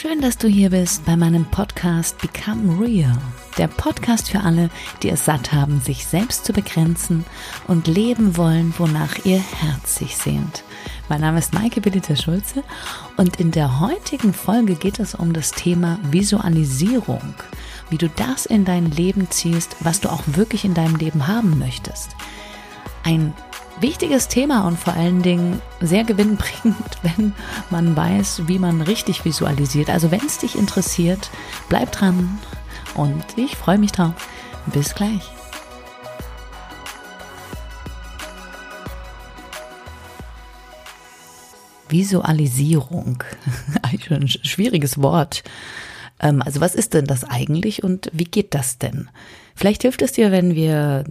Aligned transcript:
Schön, 0.00 0.20
dass 0.20 0.38
du 0.38 0.46
hier 0.46 0.70
bist 0.70 1.04
bei 1.06 1.16
meinem 1.16 1.44
Podcast 1.44 2.18
Become 2.18 2.80
Real. 2.80 3.18
Der 3.56 3.66
Podcast 3.66 4.30
für 4.30 4.38
alle, 4.38 4.70
die 5.02 5.10
es 5.10 5.24
satt 5.24 5.52
haben, 5.52 5.80
sich 5.80 6.06
selbst 6.06 6.44
zu 6.44 6.52
begrenzen 6.52 7.24
und 7.66 7.88
leben 7.88 8.36
wollen, 8.36 8.72
wonach 8.78 9.24
ihr 9.24 9.40
Herz 9.40 9.96
sich 9.96 10.16
sehnt. 10.16 10.62
Mein 11.08 11.22
Name 11.22 11.40
ist 11.40 11.52
Maike 11.52 11.80
Belita 11.80 12.14
Schulze 12.14 12.62
und 13.16 13.40
in 13.40 13.50
der 13.50 13.80
heutigen 13.80 14.32
Folge 14.32 14.76
geht 14.76 15.00
es 15.00 15.16
um 15.16 15.32
das 15.32 15.50
Thema 15.50 15.98
Visualisierung. 16.12 17.34
Wie 17.90 17.98
du 17.98 18.08
das 18.08 18.46
in 18.46 18.64
dein 18.64 18.92
Leben 18.92 19.28
ziehst, 19.32 19.74
was 19.80 20.00
du 20.00 20.12
auch 20.12 20.22
wirklich 20.26 20.64
in 20.64 20.74
deinem 20.74 20.94
Leben 20.94 21.26
haben 21.26 21.58
möchtest. 21.58 22.10
Ein 23.02 23.34
wichtiges 23.80 24.28
Thema 24.28 24.66
und 24.66 24.78
vor 24.78 24.94
allen 24.94 25.22
Dingen 25.22 25.60
sehr 25.80 26.04
gewinnbringend, 26.04 26.98
wenn 27.02 27.32
man 27.70 27.96
weiß, 27.96 28.42
wie 28.46 28.58
man 28.58 28.80
richtig 28.80 29.24
visualisiert. 29.24 29.90
Also 29.90 30.10
wenn 30.10 30.24
es 30.24 30.38
dich 30.38 30.56
interessiert, 30.56 31.30
bleib 31.68 31.92
dran 31.92 32.38
und 32.94 33.24
ich 33.36 33.56
freue 33.56 33.78
mich 33.78 33.92
drauf. 33.92 34.14
Bis 34.66 34.94
gleich. 34.94 35.22
Visualisierung. 41.88 43.24
Ein 43.82 44.28
schwieriges 44.28 45.00
Wort. 45.00 45.42
Ähm, 46.20 46.42
also 46.42 46.60
was 46.60 46.74
ist 46.74 46.94
denn 46.94 47.06
das 47.06 47.24
eigentlich 47.24 47.82
und 47.82 48.10
wie 48.12 48.24
geht 48.24 48.54
das 48.54 48.78
denn? 48.78 49.08
Vielleicht 49.58 49.82
hilft 49.82 50.02
es 50.02 50.12
dir, 50.12 50.30
wenn 50.30 50.54
wir 50.54 51.02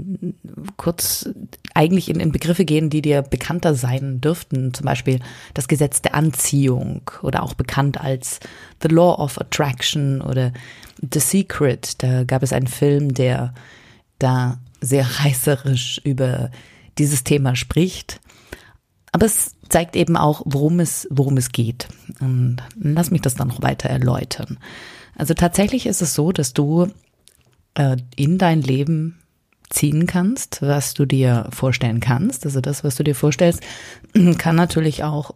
kurz 0.78 1.28
eigentlich 1.74 2.10
in, 2.10 2.22
in 2.22 2.32
Begriffe 2.32 2.64
gehen, 2.64 2.90
die 2.90 3.02
dir 3.02 3.22
bekannter 3.22 3.76
sein 3.76 4.22
dürften. 4.22 4.74
Zum 4.74 4.86
Beispiel 4.86 5.20
das 5.54 5.68
Gesetz 5.68 6.02
der 6.02 6.16
Anziehung 6.16 7.02
oder 7.24 7.44
auch 7.44 7.56
bekannt 7.56 8.00
als 8.00 8.40
The 8.82 8.88
Law 8.88 9.16
of 9.22 9.38
Attraction 9.38 10.22
oder 10.22 10.54
The 11.02 11.20
Secret. 11.20 12.02
Da 12.02 12.24
gab 12.24 12.42
es 12.42 12.54
einen 12.54 12.68
Film, 12.68 13.14
der 13.14 13.54
da 14.18 14.60
sehr 14.80 15.06
reißerisch 15.26 16.00
über 16.06 16.50
dieses 16.98 17.26
Thema 17.26 17.54
spricht. 17.54 18.22
Aber 19.12 19.26
es 19.26 19.56
zeigt 19.68 19.98
eben 19.98 20.16
auch, 20.16 20.44
worum 20.46 20.80
es, 20.80 21.06
worum 21.12 21.36
es 21.36 21.52
geht. 21.52 21.90
Und 22.22 22.60
lass 22.80 23.12
mich 23.12 23.24
das 23.24 23.36
dann 23.36 23.50
noch 23.50 23.62
weiter 23.62 23.90
erläutern. 23.90 24.58
Also 25.18 25.34
tatsächlich 25.34 25.86
ist 25.86 26.02
es 26.02 26.14
so, 26.14 26.32
dass 26.32 26.54
du 26.54 26.88
äh, 27.78 27.98
in 28.16 28.38
dein 28.38 28.62
Leben 28.62 29.20
ziehen 29.70 30.08
kannst, 30.08 30.62
was 30.62 30.94
du 30.94 31.06
dir 31.06 31.48
vorstellen 31.52 32.00
kannst. 32.00 32.46
Also 32.46 32.62
das, 32.62 32.84
was 32.84 32.96
du 32.96 33.04
dir 33.04 33.16
vorstellst, 33.16 33.62
kann 34.38 34.56
natürlich 34.56 35.04
auch 35.04 35.36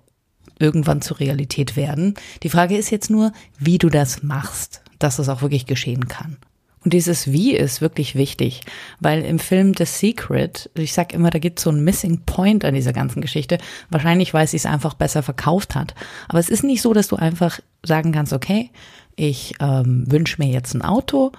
irgendwann 0.59 1.02
zur 1.02 1.20
Realität 1.20 1.75
werden. 1.75 2.16
Die 2.44 2.50
Frage 2.50 2.78
ist 2.78 2.92
jetzt 2.92 3.09
nur, 3.09 3.31
wie 3.58 3.78
du 3.78 3.89
das 3.89 4.23
machst, 4.23 4.81
dass 5.00 5.20
es 5.20 5.30
auch 5.30 5.42
wirklich 5.42 5.66
geschehen 5.66 6.08
kann. 6.08 6.38
Und 6.83 6.94
dieses 6.94 7.31
Wie 7.31 7.53
ist 7.53 7.81
wirklich 7.81 8.16
wichtig, 8.16 8.61
weil 9.00 9.23
im 9.23 9.38
Film 9.38 9.73
The 9.78 9.86
Secret, 9.86 10.72
ich 10.73 10.94
sag 10.94 11.14
immer, 11.14 11.30
da 11.30 11.38
gibt 11.38 11.59
es 11.59 11.64
so 11.64 11.70
einen 11.70 11.83
Missing 11.83 12.22
Point 12.26 12.66
an 12.66 12.73
dieser 12.73 12.94
ganzen 12.94 13.22
Geschichte. 13.22 13.59
Wahrscheinlich, 13.89 14.33
weil 14.33 14.48
sie 14.48 14.58
es 14.58 14.66
einfach 14.66 14.95
besser 14.95 15.22
verkauft 15.22 15.76
hat. 15.76 15.94
Aber 16.28 16.39
es 16.39 16.50
ist 16.50 16.64
nicht 16.64 16.81
so, 16.81 16.94
dass 16.94 17.08
du 17.08 17.17
einfach 17.17 17.59
sagen 17.83 18.11
kannst, 18.11 18.33
okay, 18.33 18.72
ich 19.16 19.53
ähm, 19.59 20.05
wünsche 20.11 20.42
mir 20.42 20.50
jetzt 20.50 20.73
ein 20.73 20.81
Auto, 20.81 21.31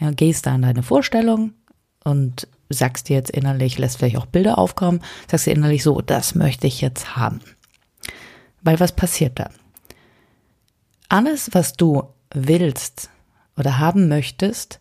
ja, 0.00 0.10
gehst 0.10 0.46
da 0.46 0.54
in 0.54 0.62
deine 0.62 0.82
Vorstellung 0.82 1.52
und 2.04 2.48
sagst 2.68 3.08
dir 3.08 3.16
jetzt 3.16 3.30
innerlich, 3.30 3.78
lässt 3.78 3.98
vielleicht 3.98 4.16
auch 4.16 4.26
Bilder 4.26 4.58
aufkommen, 4.58 5.00
sagst 5.30 5.46
dir 5.46 5.52
innerlich 5.54 5.82
so, 5.82 6.00
das 6.00 6.34
möchte 6.34 6.66
ich 6.66 6.80
jetzt 6.80 7.16
haben. 7.16 7.40
Weil 8.62 8.80
was 8.80 8.92
passiert 8.92 9.38
da? 9.38 9.50
Alles, 11.08 11.50
was 11.52 11.72
du 11.72 12.02
willst 12.34 13.10
oder 13.56 13.78
haben 13.78 14.08
möchtest, 14.08 14.80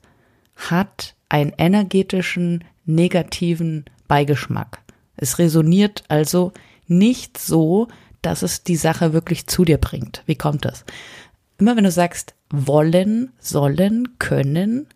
hat 0.55 1.15
einen 1.29 1.53
energetischen, 1.57 2.63
negativen 2.85 3.85
Beigeschmack. 4.07 4.81
Es 5.15 5.39
resoniert 5.39 6.03
also 6.09 6.51
nicht 6.87 7.37
so, 7.37 7.87
dass 8.21 8.41
es 8.41 8.63
die 8.63 8.75
Sache 8.75 9.13
wirklich 9.13 9.47
zu 9.47 9.65
dir 9.65 9.77
bringt. 9.77 10.23
Wie 10.25 10.35
kommt 10.35 10.65
das? 10.65 10.85
Immer 11.57 11.75
wenn 11.75 11.83
du 11.83 11.91
sagst, 11.91 12.33
wollen, 12.49 13.31
sollen, 13.39 14.19
können, 14.19 14.87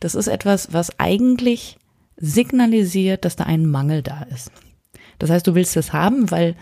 das 0.00 0.14
ist 0.14 0.28
etwas, 0.28 0.72
was 0.72 0.98
eigentlich 0.98 1.78
signalisiert, 2.16 3.24
dass 3.24 3.36
da 3.36 3.44
ein 3.44 3.66
Mangel 3.66 4.02
da 4.02 4.22
ist. 4.22 4.50
Das 5.18 5.30
heißt, 5.30 5.46
du 5.46 5.54
willst 5.54 5.76
es 5.76 5.92
haben, 5.92 6.30
weil 6.30 6.56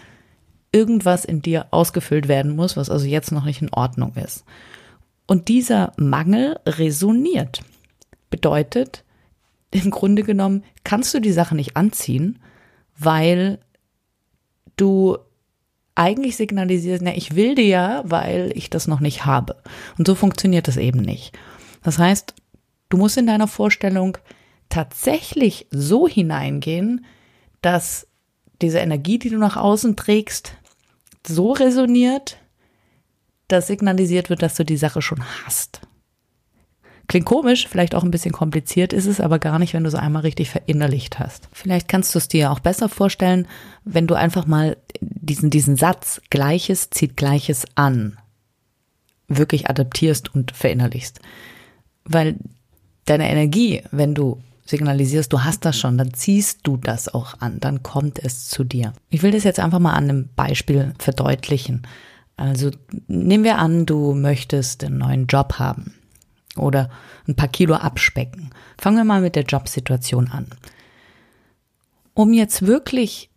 irgendwas 0.73 1.25
in 1.25 1.43
dir 1.43 1.67
ausgefüllt 1.71 2.29
werden 2.29 2.55
muss, 2.55 2.77
was 2.77 2.91
also 2.91 3.07
jetzt 3.07 3.33
noch 3.33 3.45
nicht 3.45 3.63
in 3.63 3.73
Ordnung 3.73 4.15
ist. 4.17 4.45
Und 5.27 5.49
dieser 5.49 5.93
Mangel 5.97 6.59
resoniert. 6.67 7.63
Bedeutet, 8.31 9.05
im 9.71 9.91
Grunde 9.91 10.23
genommen 10.23 10.65
kannst 10.85 11.15
du 11.15 11.21
die 11.21 11.33
Sache 11.33 11.55
nicht 11.55 11.77
anziehen, 11.77 12.39
weil 12.99 13.59
du 14.77 15.19
eigentlich 15.99 16.37
signalisierst, 16.37 17.03
na, 17.03 17.15
ich 17.15 17.35
will 17.35 17.55
dir 17.55 17.67
ja, 17.67 18.03
weil 18.05 18.53
ich 18.55 18.71
das 18.71 18.87
noch 18.87 19.01
nicht 19.01 19.27
habe. 19.27 19.57
Und 19.99 20.07
so 20.07 20.15
funktioniert 20.15 20.69
das 20.69 20.77
eben 20.77 21.01
nicht. 21.01 21.37
Das 21.83 21.99
heißt, 21.99 22.35
du 22.89 22.97
musst 22.97 23.17
in 23.17 23.27
deiner 23.27 23.49
Vorstellung 23.49 24.17
tatsächlich 24.69 25.67
so 25.71 26.07
hineingehen, 26.07 27.05
dass 27.63 28.07
diese 28.63 28.79
Energie, 28.79 29.19
die 29.19 29.31
du 29.31 29.39
nach 29.39 29.57
außen 29.57 29.97
trägst, 29.97 30.53
so 31.27 31.53
resoniert, 31.53 32.39
dass 33.49 33.67
signalisiert 33.67 34.31
wird, 34.31 34.43
dass 34.43 34.55
du 34.55 34.65
die 34.65 34.77
Sache 34.77 35.03
schon 35.03 35.23
hast. 35.45 35.81
Klingt 37.09 37.25
komisch, 37.25 37.67
vielleicht 37.67 37.95
auch 37.95 38.05
ein 38.05 38.11
bisschen 38.11 38.33
kompliziert 38.33 38.93
ist 38.93 39.07
es 39.07 39.19
aber 39.19 39.39
gar 39.39 39.59
nicht, 39.59 39.73
wenn 39.73 39.83
du 39.83 39.89
es 39.89 39.95
einmal 39.95 40.23
richtig 40.23 40.51
verinnerlicht 40.51 41.19
hast. 41.19 41.49
Vielleicht 41.53 41.89
kannst 41.89 42.15
du 42.15 42.19
es 42.19 42.29
dir 42.29 42.53
auch 42.53 42.61
besser 42.61 42.91
vorstellen, 42.91 43.49
wenn 43.85 44.07
du 44.07 44.15
einfach 44.15 44.47
mal 44.47 44.77
diesen, 45.01 45.49
diesen 45.49 45.77
Satz 45.77 46.21
Gleiches 46.29 46.91
zieht 46.91 47.17
Gleiches 47.17 47.65
an 47.77 48.19
wirklich 49.27 49.71
adaptierst 49.71 50.35
und 50.35 50.53
verinnerlichst. 50.53 51.21
Weil 52.05 52.37
deine 53.07 53.31
Energie, 53.31 53.83
wenn 53.91 54.15
du 54.15 54.43
signalisierst, 54.67 55.33
du 55.33 55.45
hast 55.45 55.65
das 55.65 55.79
schon, 55.79 55.97
dann 55.97 56.13
ziehst 56.13 56.61
du 56.65 56.77
das 56.77 57.13
auch 57.13 57.41
an, 57.41 57.59
dann 57.61 57.83
kommt 57.83 58.19
es 58.19 58.49
zu 58.49 58.65
dir. 58.65 58.93
Ich 59.09 59.23
will 59.23 59.31
das 59.31 59.45
jetzt 59.45 59.61
einfach 59.61 59.79
mal 59.79 59.95
an 59.95 60.05
einem 60.05 60.29
Beispiel 60.37 60.93
verdeutlichen. 60.99 61.87
Also 62.37 62.71
nehmen 63.07 63.45
wir 63.45 63.59
an, 63.59 63.87
du 63.87 64.13
möchtest 64.13 64.85
einen 64.85 64.99
neuen 64.99 65.27
Job 65.27 65.55
haben 65.59 65.95
oder 66.59 66.91
ein 67.27 67.37
paar 67.37 67.49
Kilo 67.49 67.75
abspecken. 67.75 68.51
Fangen 68.79 68.97
wir 68.97 69.05
mal 69.05 69.21
mit 69.21 69.37
der 69.37 69.45
Jobsituation 69.45 70.29
an. 70.31 70.47
Um 72.15 72.33
jetzt 72.33 72.67
wirklich 72.67 73.31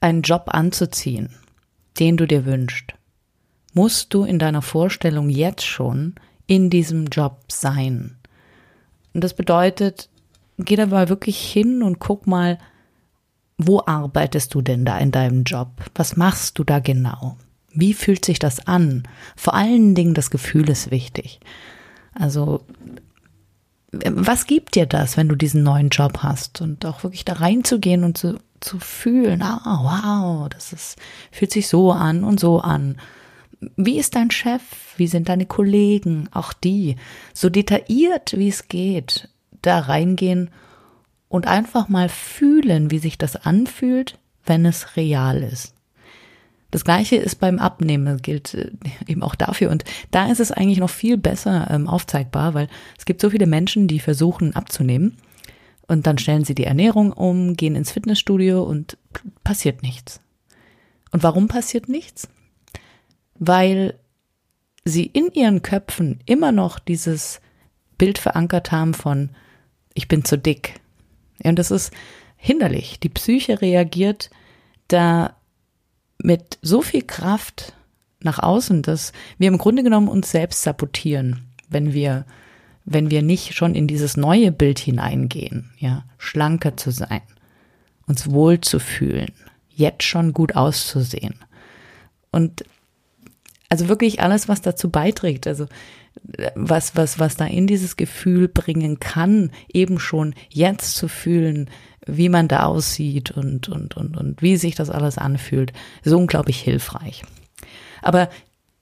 einen 0.00 0.22
Job 0.22 0.44
anzuziehen, 0.46 1.30
den 1.98 2.16
du 2.16 2.26
dir 2.26 2.44
wünschst, 2.44 2.94
musst 3.72 4.12
du 4.14 4.24
in 4.24 4.38
deiner 4.38 4.62
Vorstellung 4.62 5.30
jetzt 5.30 5.64
schon 5.64 6.14
in 6.46 6.70
diesem 6.70 7.06
Job 7.06 7.40
sein. 7.48 8.16
Und 9.14 9.22
das 9.24 9.34
bedeutet, 9.34 10.08
geh 10.58 10.76
da 10.76 10.86
mal 10.86 11.08
wirklich 11.08 11.38
hin 11.40 11.82
und 11.82 11.98
guck 11.98 12.26
mal, 12.26 12.58
wo 13.58 13.82
arbeitest 13.84 14.54
du 14.54 14.62
denn 14.62 14.84
da 14.84 14.98
in 14.98 15.12
deinem 15.12 15.44
Job? 15.44 15.68
Was 15.94 16.16
machst 16.16 16.58
du 16.58 16.64
da 16.64 16.78
genau? 16.78 17.36
Wie 17.72 17.94
fühlt 17.94 18.24
sich 18.24 18.38
das 18.38 18.66
an? 18.66 19.04
Vor 19.36 19.54
allen 19.54 19.94
Dingen 19.94 20.14
das 20.14 20.30
Gefühl 20.30 20.68
ist 20.70 20.90
wichtig. 20.90 21.40
Also, 22.20 22.60
was 23.92 24.46
gibt 24.46 24.74
dir 24.74 24.86
das, 24.86 25.16
wenn 25.16 25.28
du 25.28 25.34
diesen 25.34 25.62
neuen 25.62 25.88
Job 25.88 26.18
hast 26.22 26.60
und 26.60 26.84
auch 26.84 27.02
wirklich 27.02 27.24
da 27.24 27.32
reinzugehen 27.34 28.04
und 28.04 28.18
zu, 28.18 28.38
zu 28.60 28.78
fühlen, 28.78 29.42
ah, 29.42 29.80
wow, 29.82 30.48
das 30.48 30.72
ist, 30.72 30.98
fühlt 31.32 31.50
sich 31.50 31.66
so 31.66 31.90
an 31.90 32.22
und 32.22 32.38
so 32.38 32.60
an. 32.60 32.98
Wie 33.76 33.98
ist 33.98 34.14
dein 34.14 34.30
Chef? 34.30 34.62
Wie 34.96 35.06
sind 35.06 35.28
deine 35.28 35.46
Kollegen? 35.46 36.28
Auch 36.32 36.52
die. 36.52 36.96
So 37.32 37.48
detailliert, 37.48 38.34
wie 38.36 38.48
es 38.48 38.68
geht, 38.68 39.28
da 39.62 39.78
reingehen 39.78 40.50
und 41.28 41.46
einfach 41.46 41.88
mal 41.88 42.08
fühlen, 42.08 42.90
wie 42.90 42.98
sich 42.98 43.16
das 43.16 43.36
anfühlt, 43.36 44.18
wenn 44.44 44.66
es 44.66 44.96
real 44.96 45.42
ist. 45.42 45.74
Das 46.70 46.84
gleiche 46.84 47.16
ist 47.16 47.36
beim 47.36 47.58
Abnehmen, 47.58 48.22
gilt 48.22 48.54
äh, 48.54 48.70
eben 49.06 49.22
auch 49.22 49.34
dafür. 49.34 49.70
Und 49.70 49.84
da 50.10 50.30
ist 50.30 50.40
es 50.40 50.52
eigentlich 50.52 50.78
noch 50.78 50.90
viel 50.90 51.16
besser 51.16 51.68
ähm, 51.70 51.88
aufzeigbar, 51.88 52.54
weil 52.54 52.68
es 52.98 53.04
gibt 53.04 53.20
so 53.20 53.30
viele 53.30 53.46
Menschen, 53.46 53.88
die 53.88 54.00
versuchen 54.00 54.54
abzunehmen. 54.54 55.16
Und 55.86 56.06
dann 56.06 56.18
stellen 56.18 56.44
sie 56.44 56.54
die 56.54 56.64
Ernährung 56.64 57.12
um, 57.12 57.56
gehen 57.56 57.74
ins 57.74 57.90
Fitnessstudio 57.90 58.62
und 58.62 58.96
passiert 59.42 59.82
nichts. 59.82 60.20
Und 61.10 61.24
warum 61.24 61.48
passiert 61.48 61.88
nichts? 61.88 62.28
Weil 63.34 63.94
sie 64.84 65.06
in 65.06 65.32
ihren 65.32 65.62
Köpfen 65.62 66.20
immer 66.26 66.52
noch 66.52 66.78
dieses 66.78 67.40
Bild 67.98 68.18
verankert 68.18 68.70
haben 68.70 68.94
von 68.94 69.30
ich 69.94 70.06
bin 70.06 70.24
zu 70.24 70.38
dick. 70.38 70.80
Und 71.42 71.58
das 71.58 71.70
ist 71.70 71.92
hinderlich. 72.36 73.00
Die 73.00 73.08
Psyche 73.08 73.60
reagiert 73.60 74.30
da 74.88 75.36
mit 76.22 76.58
so 76.62 76.82
viel 76.82 77.02
Kraft 77.02 77.72
nach 78.22 78.38
außen, 78.38 78.82
dass 78.82 79.12
wir 79.38 79.48
im 79.48 79.58
Grunde 79.58 79.82
genommen 79.82 80.08
uns 80.08 80.30
selbst 80.30 80.62
sabotieren, 80.62 81.46
wenn 81.68 81.92
wir, 81.92 82.26
wenn 82.84 83.10
wir 83.10 83.22
nicht 83.22 83.54
schon 83.54 83.74
in 83.74 83.86
dieses 83.86 84.16
neue 84.16 84.52
Bild 84.52 84.78
hineingehen, 84.78 85.70
ja, 85.78 86.04
schlanker 86.18 86.76
zu 86.76 86.90
sein, 86.90 87.22
uns 88.06 88.30
wohl 88.30 88.60
zu 88.60 88.78
fühlen, 88.78 89.32
jetzt 89.74 90.02
schon 90.02 90.32
gut 90.32 90.56
auszusehen. 90.56 91.34
Und 92.30 92.64
also 93.68 93.88
wirklich 93.88 94.20
alles, 94.20 94.48
was 94.48 94.60
dazu 94.60 94.90
beiträgt, 94.90 95.46
also 95.46 95.66
was, 96.54 96.96
was, 96.96 97.18
was 97.18 97.36
da 97.36 97.46
in 97.46 97.66
dieses 97.66 97.96
Gefühl 97.96 98.48
bringen 98.48 98.98
kann, 99.00 99.50
eben 99.72 99.98
schon 99.98 100.34
jetzt 100.50 100.96
zu 100.96 101.08
fühlen, 101.08 101.70
wie 102.16 102.28
man 102.28 102.48
da 102.48 102.64
aussieht 102.64 103.30
und, 103.30 103.68
und, 103.68 103.96
und, 103.96 104.16
und 104.16 104.42
wie 104.42 104.56
sich 104.56 104.74
das 104.74 104.90
alles 104.90 105.18
anfühlt, 105.18 105.72
so 106.04 106.18
unglaublich 106.18 106.60
hilfreich. 106.60 107.22
Aber 108.02 108.28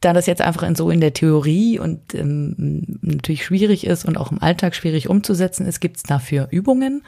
da 0.01 0.13
das 0.13 0.27
jetzt 0.27 0.43
einfach 0.43 0.63
in 0.63 0.75
so 0.75 0.91
in 0.91 1.01
der 1.01 1.13
Theorie 1.13 1.79
und 1.79 2.15
ähm, 2.15 2.99
natürlich 3.03 3.45
schwierig 3.45 3.87
ist 3.87 4.05
und 4.05 4.17
auch 4.17 4.31
im 4.31 4.41
Alltag 4.41 4.75
schwierig 4.75 5.09
umzusetzen 5.09 5.67
ist, 5.67 5.81
gibt 5.81 5.97
es 5.97 6.03
dafür 6.05 6.49
Übungen, 6.51 7.03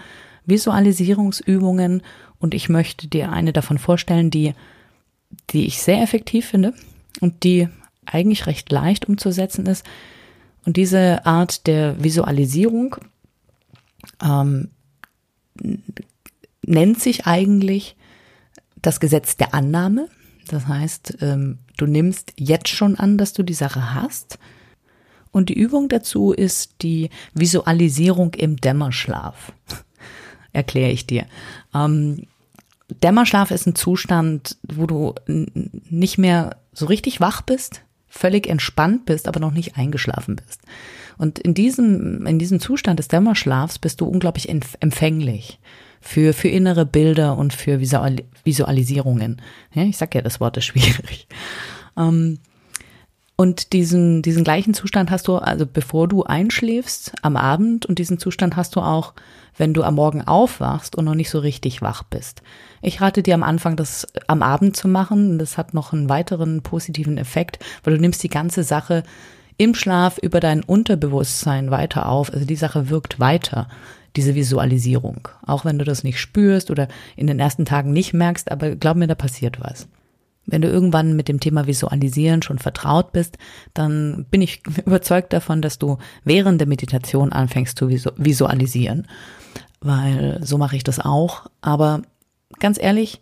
Visualisierungsübungen 0.47 2.03
und 2.39 2.55
ich 2.55 2.69
möchte 2.69 3.07
dir 3.07 3.31
eine 3.31 3.53
davon 3.53 3.79
vorstellen, 3.79 4.31
die, 4.31 4.55
die 5.51 5.67
ich 5.67 5.83
sehr 5.83 6.03
effektiv 6.03 6.47
finde 6.47 6.75
und 7.21 7.45
die 7.45 7.69
eigentlich 8.07 8.47
recht 8.47 8.73
leicht 8.73 9.09
umzusetzen 9.09 9.67
ist. 9.67 9.87
Und 10.65 10.77
diese 10.77 11.25
Art 11.27 11.67
der 11.67 12.03
Visualisierung 12.03 12.97
ähm, 14.23 14.71
nennt 16.71 17.01
sich 17.01 17.27
eigentlich 17.27 17.97
das 18.81 19.01
Gesetz 19.01 19.37
der 19.37 19.53
Annahme. 19.53 20.09
Das 20.49 20.67
heißt, 20.67 21.19
ähm, 21.21 21.59
du 21.77 21.87
nimmst 21.87 22.33
jetzt 22.37 22.69
schon 22.69 22.97
an, 22.97 23.19
dass 23.19 23.33
du 23.33 23.43
die 23.43 23.55
Sache 23.55 23.95
hast. 23.95 24.39
Und 25.33 25.49
die 25.49 25.59
Übung 25.59 25.89
dazu 25.89 26.33
ist 26.33 26.83
die 26.83 27.11
Visualisierung 27.35 28.35
im 28.35 28.57
Dämmerschlaf. 28.57 29.53
Erkläre 30.53 30.91
ich 30.91 31.07
dir. 31.07 31.27
Ähm, 31.75 32.27
Dämmerschlaf 33.03 33.51
ist 33.51 33.67
ein 33.67 33.77
Zustand, 33.77 34.57
wo 34.63 34.87
du 34.87 35.15
nicht 35.27 36.19
mehr 36.19 36.57
so 36.73 36.87
richtig 36.87 37.21
wach 37.21 37.43
bist, 37.43 37.83
völlig 38.09 38.49
entspannt 38.49 39.07
bist, 39.07 39.29
aber 39.29 39.39
noch 39.39 39.53
nicht 39.53 39.77
eingeschlafen 39.77 40.37
bist. 40.37 40.63
Und 41.17 41.39
in 41.39 41.55
diesem, 41.55 42.27
in 42.27 42.41
diesem 42.41 42.59
Zustand 42.59 42.99
des 42.99 43.07
Dämmerschlafs 43.07 43.79
bist 43.79 44.01
du 44.01 44.07
unglaublich 44.07 44.49
empfänglich 44.49 45.61
für, 46.01 46.33
für 46.33 46.49
innere 46.49 46.87
Bilder 46.87 47.37
und 47.37 47.53
für 47.53 47.81
Visualisierungen. 47.81 49.43
Ja, 49.73 49.83
ich 49.83 49.97
sag 49.97 50.15
ja, 50.15 50.23
das 50.23 50.41
Wort 50.41 50.57
ist 50.57 50.65
schwierig. 50.65 51.29
Ähm, 51.97 52.39
und 53.37 53.73
diesen, 53.73 54.21
diesen 54.21 54.45
gleichen 54.45 54.75
Zustand 54.75 55.11
hast 55.11 55.27
du, 55.27 55.37
also 55.37 55.65
bevor 55.67 56.09
du 56.09 56.25
einschläfst 56.25 57.13
am 57.23 57.39
Abend 57.39 57.87
und 57.87 57.99
diesen 57.99 58.19
Zustand 58.19 58.55
hast 58.55 58.77
du 58.77 58.81
auch, 58.81 59.15
wenn 59.57 59.73
du 59.73 59.83
am 59.83 59.95
Morgen 59.95 60.21
aufwachst 60.21 60.95
und 60.95 61.07
noch 61.07 61.15
nicht 61.15 61.31
so 61.31 61.39
richtig 61.39 61.81
wach 61.81 62.03
bist. 62.03 62.43
Ich 62.83 63.01
rate 63.01 63.23
dir 63.23 63.35
am 63.35 63.43
Anfang, 63.43 63.77
das 63.77 64.07
am 64.27 64.43
Abend 64.43 64.77
zu 64.77 64.89
machen. 64.89 65.39
Das 65.39 65.57
hat 65.57 65.73
noch 65.73 65.95
einen 65.95 66.11
weiteren 66.11 66.63
positiven 66.63 67.17
Effekt, 67.17 67.59
weil 67.83 67.95
du 67.95 68.01
nimmst 68.01 68.23
die 68.23 68.29
ganze 68.29 68.63
Sache 68.63 69.05
im 69.57 69.75
Schlaf 69.75 70.19
über 70.19 70.41
dein 70.41 70.63
Unterbewusstsein 70.63 71.71
weiter 71.71 72.11
auf. 72.11 72.33
Also 72.33 72.45
die 72.45 72.57
Sache 72.57 72.91
wirkt 72.91 73.21
weiter, 73.21 73.69
diese 74.17 74.35
Visualisierung. 74.35 75.29
Auch 75.47 75.65
wenn 75.65 75.79
du 75.79 75.85
das 75.85 76.05
nicht 76.05 76.19
spürst 76.19 76.71
oder 76.71 76.89
in 77.17 77.27
den 77.27 77.39
ersten 77.39 77.65
Tagen 77.65 77.93
nicht 77.93 78.13
merkst, 78.13 78.51
aber 78.51 78.77
glaub 78.77 78.97
mir, 78.97 79.07
da 79.07 79.15
passiert 79.15 79.61
was. 79.61 79.89
Wenn 80.47 80.63
du 80.63 80.69
irgendwann 80.69 81.15
mit 81.15 81.29
dem 81.29 81.39
Thema 81.39 81.67
Visualisieren 81.67 82.43
schon 82.43 82.59
vertraut 82.59 83.13
bist, 83.13 83.39
dann 83.75 84.27
bin 84.31 84.43
ich 84.43 84.63
überzeugt 84.87 85.33
davon, 85.33 85.63
dass 85.63 85.79
du 85.79 85.99
während 86.25 86.61
der 86.61 86.69
Meditation 86.69 87.33
anfängst 87.33 87.79
zu 87.79 87.89
visualisieren. 87.89 89.07
Weil 89.81 90.41
so 90.43 90.59
mache 90.59 90.77
ich 90.77 90.85
das 90.85 90.99
auch. 90.99 91.47
Aber 91.61 92.03
ganz 92.59 92.79
ehrlich, 92.81 93.21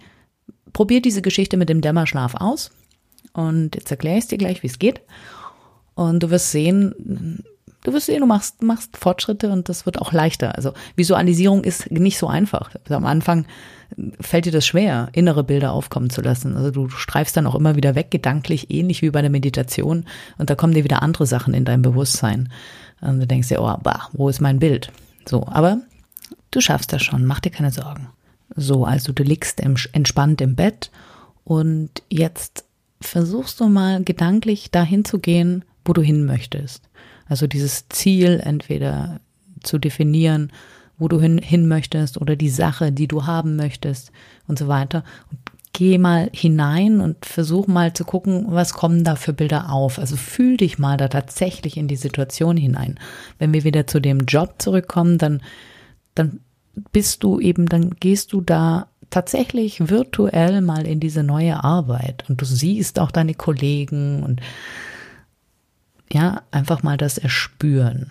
probier 0.72 1.02
diese 1.02 1.22
Geschichte 1.22 1.56
mit 1.56 1.68
dem 1.68 1.80
Dämmerschlaf 1.80 2.34
aus. 2.34 2.70
Und 3.32 3.74
jetzt 3.74 3.90
erkläre 3.90 4.16
ich 4.16 4.24
es 4.24 4.28
dir 4.28 4.38
gleich, 4.38 4.62
wie 4.62 4.68
es 4.68 4.78
geht. 4.78 5.02
Und 5.94 6.22
du 6.22 6.30
wirst 6.30 6.50
sehen, 6.50 7.44
du 7.84 7.92
wirst 7.92 8.06
sehen, 8.06 8.20
du 8.20 8.26
machst, 8.26 8.62
machst 8.62 8.96
Fortschritte 8.96 9.50
und 9.50 9.68
das 9.68 9.86
wird 9.86 10.00
auch 10.00 10.12
leichter. 10.12 10.54
Also 10.56 10.72
Visualisierung 10.96 11.64
ist 11.64 11.90
nicht 11.90 12.18
so 12.18 12.26
einfach. 12.26 12.70
Also 12.84 12.94
am 12.94 13.06
Anfang 13.06 13.46
fällt 14.20 14.44
dir 14.44 14.52
das 14.52 14.66
schwer, 14.66 15.08
innere 15.12 15.44
Bilder 15.44 15.72
aufkommen 15.72 16.10
zu 16.10 16.20
lassen. 16.20 16.56
Also 16.56 16.70
du 16.70 16.88
streifst 16.88 17.36
dann 17.36 17.46
auch 17.46 17.54
immer 17.54 17.76
wieder 17.76 17.94
weg, 17.94 18.10
gedanklich, 18.10 18.70
ähnlich 18.70 19.02
wie 19.02 19.10
bei 19.10 19.22
der 19.22 19.30
Meditation. 19.30 20.04
Und 20.36 20.50
da 20.50 20.54
kommen 20.54 20.74
dir 20.74 20.84
wieder 20.84 21.02
andere 21.02 21.26
Sachen 21.26 21.54
in 21.54 21.64
dein 21.64 21.82
Bewusstsein. 21.82 22.50
Und 23.00 23.20
du 23.20 23.26
denkst 23.26 23.48
dir, 23.48 23.62
oh, 23.62 23.76
bah, 23.82 24.08
wo 24.12 24.28
ist 24.28 24.40
mein 24.40 24.58
Bild? 24.58 24.92
So, 25.26 25.46
aber 25.46 25.78
du 26.50 26.60
schaffst 26.60 26.92
das 26.92 27.02
schon, 27.02 27.24
mach 27.24 27.40
dir 27.40 27.50
keine 27.50 27.70
Sorgen. 27.70 28.08
So, 28.54 28.84
also 28.84 29.12
du 29.12 29.22
liegst 29.22 29.60
entspannt 29.60 30.40
im 30.40 30.56
Bett 30.56 30.90
und 31.44 32.02
jetzt 32.08 32.64
versuchst 33.00 33.60
du 33.60 33.68
mal 33.68 34.02
gedanklich 34.02 34.70
dahin 34.70 35.04
zu 35.04 35.18
gehen, 35.18 35.64
wo 35.84 35.92
du 35.92 36.02
hin 36.02 36.24
möchtest. 36.24 36.87
Also 37.28 37.46
dieses 37.46 37.88
Ziel 37.88 38.40
entweder 38.42 39.20
zu 39.62 39.78
definieren, 39.78 40.52
wo 40.98 41.08
du 41.08 41.20
hin, 41.20 41.38
hin 41.38 41.68
möchtest 41.68 42.20
oder 42.20 42.36
die 42.36 42.48
Sache, 42.48 42.92
die 42.92 43.06
du 43.06 43.26
haben 43.26 43.56
möchtest 43.56 44.10
und 44.46 44.58
so 44.58 44.68
weiter. 44.68 45.04
Und 45.30 45.38
geh 45.72 45.98
mal 45.98 46.28
hinein 46.32 47.00
und 47.00 47.24
versuch 47.24 47.68
mal 47.68 47.92
zu 47.92 48.04
gucken, 48.04 48.46
was 48.48 48.72
kommen 48.72 49.04
da 49.04 49.14
für 49.14 49.32
Bilder 49.32 49.70
auf. 49.72 49.98
Also 49.98 50.16
fühl 50.16 50.56
dich 50.56 50.78
mal 50.78 50.96
da 50.96 51.08
tatsächlich 51.08 51.76
in 51.76 51.86
die 51.86 51.96
Situation 51.96 52.56
hinein. 52.56 52.98
Wenn 53.38 53.52
wir 53.52 53.64
wieder 53.64 53.86
zu 53.86 54.00
dem 54.00 54.24
Job 54.26 54.54
zurückkommen, 54.58 55.18
dann, 55.18 55.40
dann 56.16 56.40
bist 56.92 57.22
du 57.22 57.38
eben, 57.38 57.66
dann 57.66 57.90
gehst 58.00 58.32
du 58.32 58.40
da 58.40 58.88
tatsächlich 59.10 59.88
virtuell 59.88 60.60
mal 60.60 60.86
in 60.86 61.00
diese 61.00 61.22
neue 61.22 61.62
Arbeit 61.62 62.24
und 62.28 62.40
du 62.40 62.44
siehst 62.44 62.98
auch 62.98 63.10
deine 63.10 63.34
Kollegen 63.34 64.22
und 64.22 64.40
ja, 66.12 66.42
einfach 66.50 66.82
mal 66.82 66.96
das 66.96 67.18
erspüren. 67.18 68.10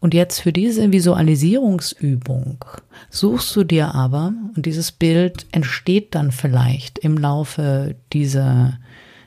Und 0.00 0.12
jetzt 0.12 0.40
für 0.40 0.52
diese 0.52 0.92
Visualisierungsübung 0.92 2.62
suchst 3.08 3.56
du 3.56 3.64
dir 3.64 3.94
aber, 3.94 4.34
und 4.54 4.66
dieses 4.66 4.92
Bild 4.92 5.46
entsteht 5.50 6.14
dann 6.14 6.30
vielleicht 6.30 6.98
im 6.98 7.16
Laufe 7.16 7.96
dieser, 8.12 8.78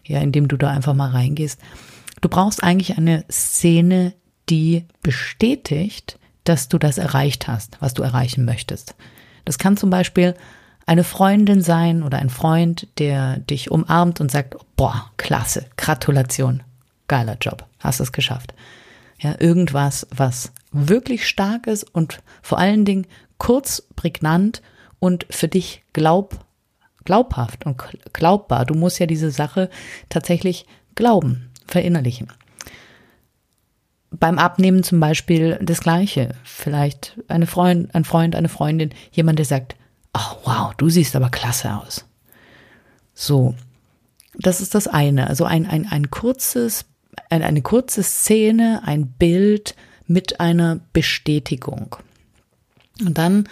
ja, 0.06 0.20
indem 0.20 0.48
du 0.48 0.56
da 0.56 0.70
einfach 0.70 0.94
mal 0.94 1.10
reingehst, 1.10 1.60
du 2.22 2.30
brauchst 2.30 2.64
eigentlich 2.64 2.96
eine 2.98 3.26
Szene, 3.32 4.14
die 4.50 4.86
bestätigt, 5.02 6.20
dass 6.44 6.70
du 6.70 6.78
das 6.78 7.00
erreicht 7.00 7.48
hast, 7.48 7.78
was 7.82 7.96
du 7.96 8.04
erreichen 8.04 8.46
möchtest. 8.46 8.96
Das 9.46 9.58
kann 9.58 9.78
zum 9.78 9.90
Beispiel 9.90 10.36
eine 10.86 11.04
Freundin 11.04 11.62
sein 11.62 12.04
oder 12.04 12.20
ein 12.20 12.30
Freund, 12.30 12.88
der 13.00 13.38
dich 13.40 13.72
umarmt 13.72 14.22
und 14.22 14.32
sagt, 14.32 14.56
boah, 14.76 15.12
klasse, 15.18 15.66
Gratulation, 15.76 16.62
geiler 17.08 17.38
Job, 17.40 17.66
hast 17.80 18.00
es 18.00 18.12
geschafft. 18.12 18.54
Ja, 19.20 19.36
irgendwas, 19.40 20.08
was 20.16 20.52
wirklich 20.72 21.28
stark 21.28 21.68
ist 21.68 21.84
und 21.84 22.20
vor 22.42 22.60
allen 22.60 22.86
Dingen 22.86 23.08
kurz, 23.38 23.84
prägnant 23.96 24.62
und 25.00 25.26
für 25.30 25.48
dich 25.48 25.84
glaub, 25.94 26.46
glaubhaft 27.04 27.66
und 27.66 27.82
glaubbar. 28.14 28.66
Du 28.66 28.76
musst 28.76 29.00
ja 29.00 29.06
diese 29.06 29.32
Sache 29.32 29.70
tatsächlich 30.10 30.66
glauben, 30.96 31.50
verinnerlichen 31.66 32.28
beim 34.12 34.40
Abnehmen 34.40 34.84
zum 34.84 35.00
Beispiel 35.00 35.60
das 35.62 35.82
Gleiche. 35.82 36.36
Vielleicht 36.44 37.20
eine 37.28 37.48
Freund, 37.48 37.94
ein 37.94 38.06
Freund, 38.06 38.36
eine 38.36 38.50
Freundin, 38.50 38.92
jemand, 39.12 39.40
der 39.40 39.46
sagt, 39.46 39.76
oh, 40.14 40.36
wow, 40.46 40.74
du 40.76 40.90
siehst 40.90 41.16
aber 41.16 41.30
klasse 41.30 41.76
aus. 41.76 42.06
So. 43.14 43.56
Das 44.40 44.62
ist 44.62 44.76
das 44.76 44.88
eine. 44.88 45.28
Also 45.28 45.46
ein, 45.46 45.66
ein, 45.66 45.88
ein 45.88 46.12
kurzes, 46.12 46.86
eine 47.30 47.62
kurze 47.62 48.04
Szene, 48.04 48.82
ein 48.86 49.08
Bild 49.08 49.76
mit 50.06 50.40
einer 50.40 50.80
Bestätigung. 50.94 51.98
Und 53.02 53.18
dann 53.18 53.48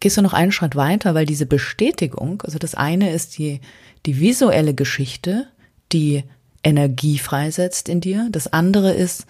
gehst 0.00 0.16
du 0.16 0.22
noch 0.22 0.32
einen 0.32 0.52
Schritt 0.52 0.76
weiter, 0.76 1.14
weil 1.14 1.26
diese 1.26 1.46
Bestätigung, 1.46 2.42
also 2.42 2.58
das 2.58 2.74
eine 2.74 3.12
ist 3.12 3.38
die, 3.38 3.60
die 4.06 4.20
visuelle 4.20 4.74
Geschichte, 4.74 5.48
die 5.92 6.24
Energie 6.64 7.18
freisetzt 7.18 7.88
in 7.88 8.00
dir. 8.00 8.28
Das 8.30 8.52
andere 8.52 8.92
ist 8.92 9.26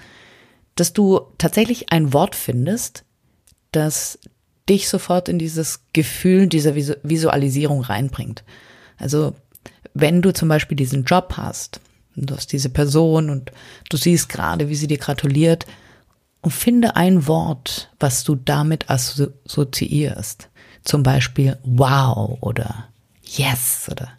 dass 0.76 0.92
du 0.92 1.22
tatsächlich 1.38 1.90
ein 1.90 2.12
Wort 2.12 2.36
findest, 2.36 3.04
das 3.72 4.18
dich 4.68 4.88
sofort 4.88 5.28
in 5.28 5.38
dieses 5.38 5.80
Gefühl 5.92 6.46
dieser 6.46 6.74
Visualisierung 6.74 7.80
reinbringt. 7.80 8.44
Also 8.98 9.34
wenn 9.94 10.22
du 10.22 10.32
zum 10.32 10.48
Beispiel 10.48 10.76
diesen 10.76 11.04
Job 11.04 11.34
hast, 11.36 11.80
du 12.16 12.34
hast 12.34 12.52
diese 12.52 12.70
Person 12.70 13.30
und 13.30 13.52
du 13.90 13.96
siehst 13.96 14.28
gerade, 14.28 14.68
wie 14.68 14.74
sie 14.74 14.86
dir 14.86 14.98
gratuliert, 14.98 15.66
und 16.40 16.52
finde 16.52 16.96
ein 16.96 17.26
Wort, 17.26 17.90
was 17.98 18.22
du 18.22 18.36
damit 18.36 18.88
assoziierst. 18.88 20.48
Zum 20.84 21.02
Beispiel 21.02 21.58
wow 21.64 22.38
oder 22.40 22.86
yes 23.24 23.88
oder 23.90 24.12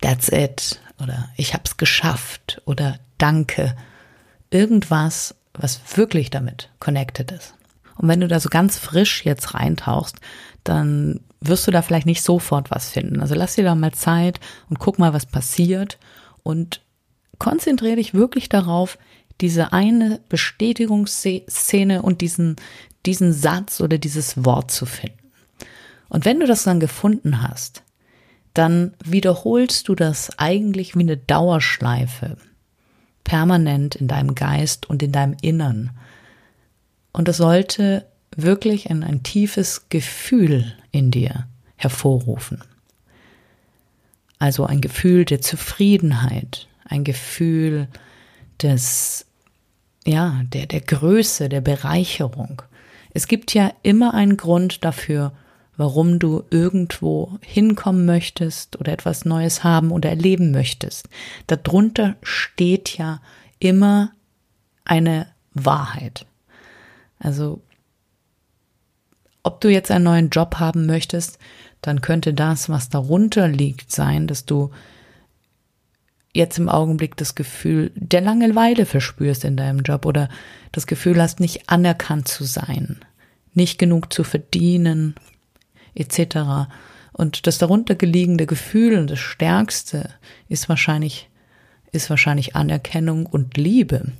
that's 0.00 0.28
it 0.28 0.80
oder 1.00 1.28
ich 1.36 1.54
hab's 1.54 1.76
geschafft 1.76 2.60
oder 2.64 2.98
danke. 3.18 3.76
Irgendwas, 4.50 5.36
was 5.54 5.80
wirklich 5.96 6.30
damit 6.30 6.70
connected 6.80 7.30
ist. 7.30 7.54
Und 7.96 8.08
wenn 8.08 8.20
du 8.20 8.26
da 8.26 8.40
so 8.40 8.48
ganz 8.48 8.78
frisch 8.78 9.24
jetzt 9.24 9.54
reintauchst, 9.54 10.16
dann 10.64 11.20
wirst 11.40 11.66
du 11.66 11.70
da 11.70 11.82
vielleicht 11.82 12.06
nicht 12.06 12.22
sofort 12.22 12.70
was 12.70 12.88
finden. 12.88 13.20
Also 13.20 13.34
lass 13.34 13.54
dir 13.54 13.64
da 13.64 13.74
mal 13.74 13.92
Zeit 13.92 14.40
und 14.68 14.78
guck 14.78 14.98
mal, 14.98 15.12
was 15.12 15.26
passiert 15.26 15.98
und 16.42 16.80
konzentriere 17.38 17.96
dich 17.96 18.14
wirklich 18.14 18.48
darauf, 18.48 18.98
diese 19.40 19.72
eine 19.72 20.20
Bestätigungsszene 20.28 22.02
und 22.02 22.20
diesen, 22.20 22.56
diesen 23.06 23.32
Satz 23.32 23.80
oder 23.80 23.98
dieses 23.98 24.44
Wort 24.44 24.70
zu 24.70 24.86
finden. 24.86 25.18
Und 26.08 26.24
wenn 26.24 26.40
du 26.40 26.46
das 26.46 26.64
dann 26.64 26.78
gefunden 26.78 27.42
hast, 27.42 27.82
dann 28.54 28.94
wiederholst 29.02 29.88
du 29.88 29.94
das 29.94 30.38
eigentlich 30.38 30.94
wie 30.94 31.00
eine 31.00 31.16
Dauerschleife, 31.16 32.36
permanent 33.24 33.94
in 33.94 34.08
deinem 34.08 34.34
Geist 34.34 34.88
und 34.88 35.02
in 35.02 35.10
deinem 35.10 35.36
Innern. 35.40 35.90
Und 37.12 37.28
es 37.28 37.38
sollte 37.38 38.06
wirklich 38.36 38.90
ein, 38.90 39.02
ein 39.02 39.22
tiefes 39.22 39.88
Gefühl 39.88 40.74
in 40.90 41.10
dir 41.10 41.46
hervorrufen. 41.76 42.62
Also 44.42 44.66
ein 44.66 44.80
Gefühl 44.80 45.24
der 45.24 45.40
Zufriedenheit, 45.40 46.66
ein 46.84 47.04
Gefühl 47.04 47.86
des, 48.60 49.24
ja, 50.04 50.42
der, 50.52 50.66
der 50.66 50.80
Größe, 50.80 51.48
der 51.48 51.60
Bereicherung. 51.60 52.60
Es 53.14 53.28
gibt 53.28 53.54
ja 53.54 53.72
immer 53.84 54.14
einen 54.14 54.36
Grund 54.36 54.84
dafür, 54.84 55.32
warum 55.76 56.18
du 56.18 56.42
irgendwo 56.50 57.38
hinkommen 57.40 58.04
möchtest 58.04 58.80
oder 58.80 58.90
etwas 58.90 59.24
Neues 59.24 59.62
haben 59.62 59.92
oder 59.92 60.08
erleben 60.10 60.50
möchtest. 60.50 61.08
Darunter 61.46 62.16
steht 62.24 62.98
ja 62.98 63.20
immer 63.60 64.10
eine 64.84 65.28
Wahrheit. 65.54 66.26
Also, 67.20 67.62
ob 69.44 69.60
du 69.60 69.68
jetzt 69.68 69.92
einen 69.92 70.02
neuen 70.02 70.30
Job 70.30 70.56
haben 70.58 70.86
möchtest, 70.86 71.38
dann 71.82 72.00
könnte 72.00 72.32
das, 72.32 72.68
was 72.68 72.88
darunter 72.88 73.48
liegt, 73.48 73.92
sein, 73.92 74.26
dass 74.26 74.46
du 74.46 74.70
jetzt 76.32 76.58
im 76.58 76.68
Augenblick 76.68 77.16
das 77.16 77.34
Gefühl 77.34 77.92
der 77.94 78.22
Langeweile 78.22 78.86
verspürst 78.86 79.44
in 79.44 79.56
deinem 79.56 79.80
Job 79.80 80.06
oder 80.06 80.28
das 80.70 80.86
Gefühl 80.86 81.20
hast, 81.20 81.40
nicht 81.40 81.68
anerkannt 81.68 82.28
zu 82.28 82.44
sein, 82.44 83.00
nicht 83.52 83.78
genug 83.78 84.12
zu 84.12 84.24
verdienen, 84.24 85.14
etc. 85.94 86.70
Und 87.12 87.46
das 87.46 87.58
darunter 87.58 87.94
gelegene 87.94 88.46
Gefühl 88.46 88.98
und 88.98 89.10
das 89.10 89.18
Stärkste 89.18 90.08
ist 90.48 90.68
wahrscheinlich, 90.68 91.28
ist 91.90 92.08
wahrscheinlich 92.08 92.56
Anerkennung 92.56 93.26
und 93.26 93.58
Liebe, 93.58 94.12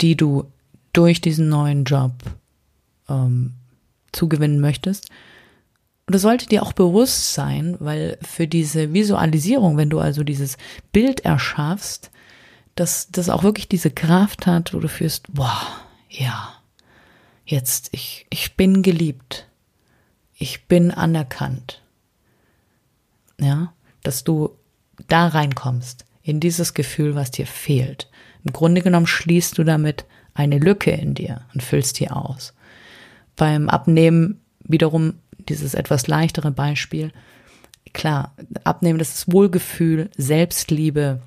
die 0.00 0.16
du 0.16 0.50
durch 0.92 1.20
diesen 1.20 1.48
neuen 1.48 1.84
Job 1.84 2.12
ähm, 3.08 3.52
zugewinnen 4.10 4.60
möchtest. 4.60 5.08
Und 6.12 6.16
das 6.16 6.22
sollte 6.24 6.46
dir 6.46 6.62
auch 6.62 6.74
bewusst 6.74 7.32
sein, 7.32 7.74
weil 7.80 8.18
für 8.20 8.46
diese 8.46 8.92
Visualisierung, 8.92 9.78
wenn 9.78 9.88
du 9.88 9.98
also 9.98 10.24
dieses 10.24 10.58
Bild 10.92 11.20
erschaffst, 11.20 12.10
dass 12.74 13.08
das 13.10 13.30
auch 13.30 13.44
wirklich 13.44 13.66
diese 13.66 13.90
Kraft 13.90 14.46
hat, 14.46 14.74
wo 14.74 14.78
du 14.78 14.88
fühlst, 14.88 15.32
boah, 15.32 15.66
ja, 16.10 16.52
jetzt, 17.46 17.88
ich, 17.92 18.26
ich 18.28 18.58
bin 18.58 18.82
geliebt. 18.82 19.46
Ich 20.34 20.66
bin 20.66 20.90
anerkannt. 20.90 21.80
Ja, 23.40 23.72
dass 24.02 24.22
du 24.22 24.50
da 25.08 25.28
reinkommst, 25.28 26.04
in 26.22 26.40
dieses 26.40 26.74
Gefühl, 26.74 27.14
was 27.14 27.30
dir 27.30 27.46
fehlt. 27.46 28.10
Im 28.44 28.52
Grunde 28.52 28.82
genommen 28.82 29.06
schließt 29.06 29.56
du 29.56 29.64
damit 29.64 30.04
eine 30.34 30.58
Lücke 30.58 30.90
in 30.90 31.14
dir 31.14 31.46
und 31.54 31.62
füllst 31.62 32.00
die 32.00 32.10
aus. 32.10 32.52
Beim 33.34 33.70
Abnehmen 33.70 34.42
wiederum 34.62 35.14
dieses 35.48 35.74
etwas 35.74 36.06
leichtere 36.06 36.50
Beispiel. 36.50 37.12
Klar, 37.92 38.34
Abnehmen, 38.64 38.98
das 38.98 39.14
ist 39.14 39.32
Wohlgefühl, 39.32 40.10
Selbstliebe, 40.16 41.20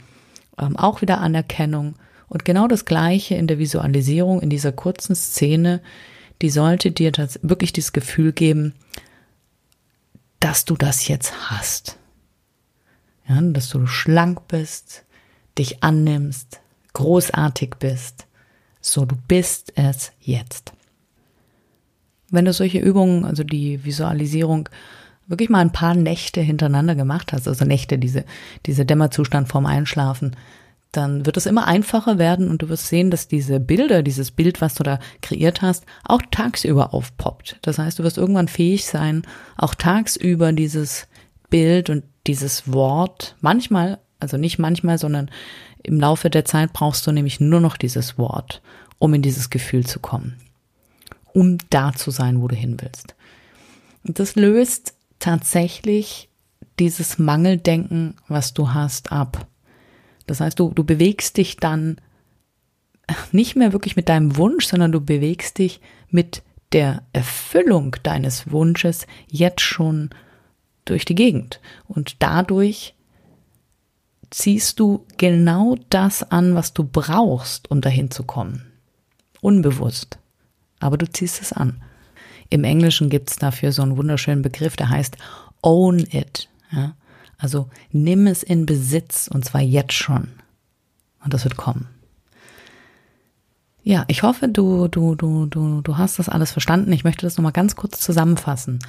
ähm, 0.59 0.77
auch 0.77 1.01
wieder 1.01 1.19
Anerkennung 1.19 1.95
und 2.27 2.45
genau 2.45 2.67
das 2.67 2.85
Gleiche 2.85 3.35
in 3.35 3.47
der 3.47 3.59
Visualisierung, 3.59 4.41
in 4.41 4.49
dieser 4.49 4.71
kurzen 4.71 5.15
Szene, 5.15 5.81
die 6.41 6.49
sollte 6.49 6.91
dir 6.91 7.11
wirklich 7.41 7.71
dieses 7.73 7.93
Gefühl 7.93 8.33
geben, 8.33 8.73
dass 10.39 10.65
du 10.65 10.75
das 10.75 11.07
jetzt 11.07 11.49
hast. 11.49 11.97
Ja, 13.27 13.41
dass 13.41 13.69
du 13.69 13.87
schlank 13.87 14.47
bist, 14.47 15.03
dich 15.57 15.83
annimmst, 15.83 16.59
großartig 16.93 17.75
bist. 17.79 18.27
So, 18.81 19.05
du 19.05 19.15
bist 19.27 19.73
es 19.75 20.11
jetzt. 20.19 20.73
Wenn 22.35 22.45
du 22.45 22.53
solche 22.53 22.79
Übungen, 22.79 23.25
also 23.25 23.43
die 23.43 23.83
Visualisierung, 23.83 24.69
wirklich 25.27 25.49
mal 25.49 25.59
ein 25.59 25.71
paar 25.71 25.95
Nächte 25.95 26.41
hintereinander 26.41 26.95
gemacht 26.95 27.33
hast, 27.33 27.47
also 27.47 27.65
Nächte, 27.65 27.97
diese, 27.97 28.25
diese 28.65 28.85
Dämmerzustand 28.85 29.49
vorm 29.49 29.65
Einschlafen, 29.65 30.35
dann 30.91 31.25
wird 31.25 31.37
es 31.37 31.45
immer 31.45 31.67
einfacher 31.67 32.17
werden 32.17 32.49
und 32.49 32.61
du 32.61 32.69
wirst 32.69 32.87
sehen, 32.87 33.11
dass 33.11 33.27
diese 33.27 33.59
Bilder, 33.59 34.03
dieses 34.03 34.31
Bild, 34.31 34.61
was 34.61 34.75
du 34.75 34.83
da 34.83 34.99
kreiert 35.21 35.61
hast, 35.61 35.85
auch 36.03 36.21
tagsüber 36.31 36.93
aufpoppt. 36.93 37.57
Das 37.63 37.79
heißt, 37.79 37.99
du 37.99 38.03
wirst 38.03 38.17
irgendwann 38.17 38.47
fähig 38.47 38.85
sein, 38.85 39.23
auch 39.57 39.75
tagsüber 39.75 40.53
dieses 40.53 41.07
Bild 41.49 41.89
und 41.89 42.03
dieses 42.27 42.71
Wort, 42.71 43.35
manchmal, 43.41 43.99
also 44.19 44.37
nicht 44.37 44.57
manchmal, 44.57 44.97
sondern 44.97 45.29
im 45.83 45.99
Laufe 45.99 46.29
der 46.29 46.45
Zeit 46.45 46.73
brauchst 46.73 47.05
du 47.05 47.11
nämlich 47.11 47.39
nur 47.39 47.59
noch 47.59 47.77
dieses 47.77 48.17
Wort, 48.17 48.61
um 48.97 49.13
in 49.13 49.21
dieses 49.21 49.49
Gefühl 49.49 49.85
zu 49.85 49.99
kommen, 49.99 50.37
um 51.35 51.57
da 51.69 51.91
zu 51.93 52.11
sein, 52.11 52.41
wo 52.41 52.47
du 52.47 52.55
hin 52.55 52.77
willst. 52.79 53.13
Und 54.07 54.19
das 54.19 54.35
löst 54.35 54.95
tatsächlich 55.19 56.29
dieses 56.79 57.19
Mangeldenken, 57.19 58.15
was 58.29 58.53
du 58.53 58.73
hast, 58.73 59.11
ab. 59.11 59.45
Das 60.27 60.39
heißt, 60.39 60.57
du, 60.57 60.71
du 60.73 60.85
bewegst 60.85 61.35
dich 61.35 61.57
dann 61.57 61.97
nicht 63.33 63.57
mehr 63.57 63.73
wirklich 63.73 63.97
mit 63.97 64.07
deinem 64.07 64.37
Wunsch, 64.37 64.65
sondern 64.65 64.93
du 64.93 65.01
bewegst 65.01 65.57
dich 65.57 65.81
mit 66.09 66.41
der 66.71 67.03
Erfüllung 67.11 67.97
deines 68.01 68.49
Wunsches 68.49 69.05
jetzt 69.27 69.61
schon 69.61 70.11
durch 70.85 71.03
die 71.03 71.15
Gegend. 71.15 71.59
Und 71.85 72.23
dadurch 72.23 72.95
ziehst 74.29 74.79
du 74.79 75.05
genau 75.17 75.75
das 75.89 76.23
an, 76.31 76.55
was 76.55 76.73
du 76.73 76.85
brauchst, 76.85 77.69
um 77.69 77.81
dahin 77.81 78.09
zu 78.09 78.23
kommen. 78.23 78.71
Unbewusst. 79.41 80.17
Aber 80.85 80.97
du 80.97 81.09
ziehst 81.09 81.41
es 81.41 81.51
an. 81.51 81.81
Im 82.49 82.63
Englischen 82.63 83.09
gibt 83.09 83.31
es 83.31 83.37
dafür 83.37 83.71
so 83.71 83.81
einen 83.81 83.97
wunderschönen 83.97 84.43
Begriff, 84.43 84.75
der 84.75 84.89
heißt 84.89 85.17
Own 85.61 85.99
It. 85.99 86.47
Ja? 86.71 86.95
Also 87.37 87.69
nimm 87.91 88.27
es 88.27 88.43
in 88.43 88.65
Besitz 88.65 89.27
und 89.27 89.43
zwar 89.43 89.61
jetzt 89.61 89.93
schon. 89.93 90.29
Und 91.23 91.33
das 91.33 91.43
wird 91.43 91.57
kommen. 91.57 91.87
Ja, 93.83 94.05
ich 94.07 94.23
hoffe, 94.23 94.47
du, 94.47 94.87
du, 94.87 95.15
du, 95.15 95.47
du, 95.47 95.81
du 95.81 95.97
hast 95.97 96.19
das 96.19 96.29
alles 96.29 96.51
verstanden. 96.51 96.91
Ich 96.91 97.03
möchte 97.03 97.25
das 97.25 97.37
nochmal 97.37 97.51
ganz 97.51 97.75
kurz 97.75 97.99
zusammenfassen. 97.99 98.79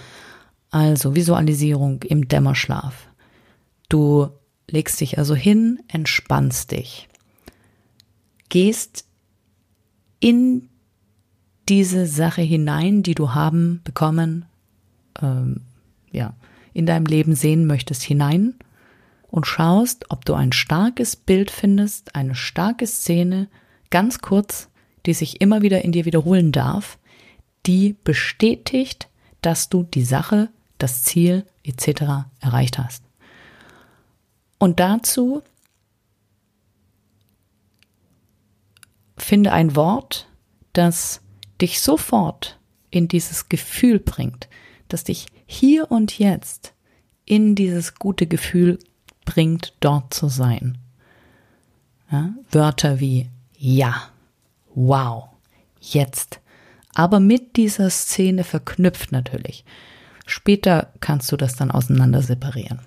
Also 0.71 1.15
Visualisierung 1.15 2.03
im 2.03 2.29
Dämmerschlaf. 2.29 3.09
Du 3.89 4.29
legst 4.69 5.01
dich 5.01 5.19
also 5.19 5.35
hin, 5.35 5.81
entspannst 5.89 6.73
dich, 6.73 7.09
gehst 8.49 9.05
in 10.21 10.69
diese 11.69 12.07
Sache 12.07 12.43
hinein, 12.43 13.03
die 13.03 13.15
du 13.15 13.35
haben, 13.35 13.81
bekommen, 13.85 14.45
ähm, 15.21 15.63
ja, 16.11 16.35
in 16.73 16.87
deinem 16.87 17.07
Leben 17.07 17.35
sehen 17.35 17.67
möchtest, 17.67 18.03
hinein 18.03 18.55
und 19.29 19.47
schaust, 19.47 20.11
ob 20.11 20.25
du 20.25 20.35
ein 20.35 20.53
starkes 20.53 21.17
Bild 21.17 21.51
findest, 21.51 22.15
eine 22.15 22.35
starke 22.35 22.87
Szene, 22.87 23.49
ganz 23.91 24.21
kurz, 24.21 24.69
die 25.07 25.15
sich 25.15 25.41
immer 25.41 25.63
wieder 25.63 25.83
in 25.83 25.93
dir 25.93 26.05
wiederholen 26.05 26.53
darf, 26.53 26.99
die 27.67 27.97
bestätigt, 28.05 29.09
dass 29.43 29.69
du 29.69 29.83
die 29.83 30.05
Sache, 30.05 30.51
das 30.79 31.03
Ziel 31.03 31.45
etc. 31.65 32.29
erreicht 32.41 32.79
hast. 32.79 33.03
Und 34.59 34.81
dazu 34.81 35.43
finde 39.17 39.53
ein 39.53 39.75
Wort, 39.77 40.29
das 40.73 41.21
dich 41.61 41.81
sofort 41.81 42.59
in 42.91 43.09
dieses 43.09 43.49
Gefühl 43.49 43.99
bringt, 43.99 44.49
das 44.89 45.05
dich 45.05 45.27
hier 45.47 45.91
und 45.91 46.19
jetzt 46.19 46.73
in 47.25 47.55
dieses 47.55 47.95
gute 47.95 48.27
Gefühl 48.27 48.79
bringt, 49.25 49.75
dort 49.81 50.15
zu 50.15 50.29
sein. 50.29 50.79
Ja, 52.11 52.35
Wörter 52.51 53.01
wie 53.01 53.29
ja, 53.59 54.11
wow, 54.75 55.29
jetzt, 55.81 56.41
aber 56.95 57.21
mit 57.21 57.57
dieser 57.57 57.91
Szene 57.91 58.45
verknüpft 58.45 59.13
natürlich. 59.13 59.65
Später 60.27 60.93
kannst 61.01 61.31
du 61.33 61.37
das 61.37 61.57
dann 61.57 61.71
auseinander 61.71 62.23
separieren. 62.23 62.81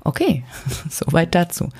Okay, 0.00 0.44
soweit 0.90 1.34
dazu. 1.34 1.70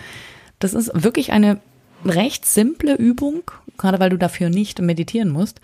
Das 0.59 0.75
ist 0.75 0.91
wirklich 0.95 1.33
eine 1.33 1.61
recht 2.05 2.45
simple 2.45 2.95
Übung, 2.95 3.43
gerade 3.79 4.01
weil 4.01 4.11
du 4.11 4.19
dafür 4.19 4.51
nicht 4.51 4.81
meditieren 4.81 5.31
musst. 5.31 5.61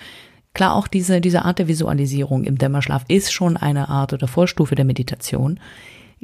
Klar, 0.54 0.74
auch 0.74 0.86
diese, 0.86 1.20
diese 1.20 1.44
Art 1.44 1.58
der 1.58 1.68
Visualisierung 1.68 2.44
im 2.44 2.58
Dämmerschlaf 2.58 3.04
ist 3.08 3.32
schon 3.32 3.56
eine 3.56 3.88
Art 3.88 4.12
oder 4.12 4.28
Vorstufe 4.28 4.74
der 4.74 4.84
Meditation. 4.84 5.58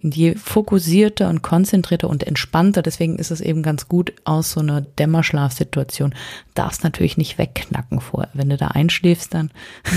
Je 0.01 0.35
fokussierter 0.37 1.29
und 1.29 1.43
konzentrierter 1.43 2.09
und 2.09 2.25
entspannter, 2.25 2.83
deswegen 2.83 3.17
ist 3.17 3.33
es 3.33 3.41
eben 3.41 3.63
ganz 3.63 3.89
gut 3.89 4.13
aus 4.25 4.53
so 4.53 4.61
einer 4.61 4.81
Dämmerschlafsituation, 4.81 6.15
darfst 6.55 6.85
natürlich 6.85 7.17
nicht 7.17 7.39
wegknacken 7.39 8.01
vorher. 8.01 8.31
Wenn 8.33 8.51
du 8.51 8.57
da 8.57 8.69
einschläfst, 8.69 9.35
dann 9.35 9.51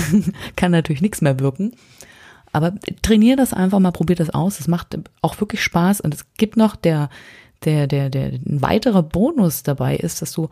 kann 0.56 0.72
natürlich 0.72 1.02
nichts 1.02 1.20
mehr 1.20 1.38
wirken. 1.38 1.72
Aber 2.52 2.74
trainier 3.00 3.36
das 3.36 3.52
einfach 3.52 3.78
mal, 3.78 3.92
probier 3.92 4.16
das 4.16 4.30
aus. 4.30 4.60
Es 4.60 4.68
macht 4.68 4.98
auch 5.20 5.40
wirklich 5.40 5.62
Spaß 5.62 6.00
und 6.00 6.14
es 6.14 6.26
gibt 6.36 6.56
noch 6.56 6.74
der, 6.74 7.08
der, 7.64 7.86
der, 7.86 8.10
der, 8.10 8.32
ein 8.32 8.62
weiterer 8.62 9.02
Bonus 9.02 9.62
dabei 9.62 9.96
ist, 9.96 10.22
dass 10.22 10.32
du 10.32 10.48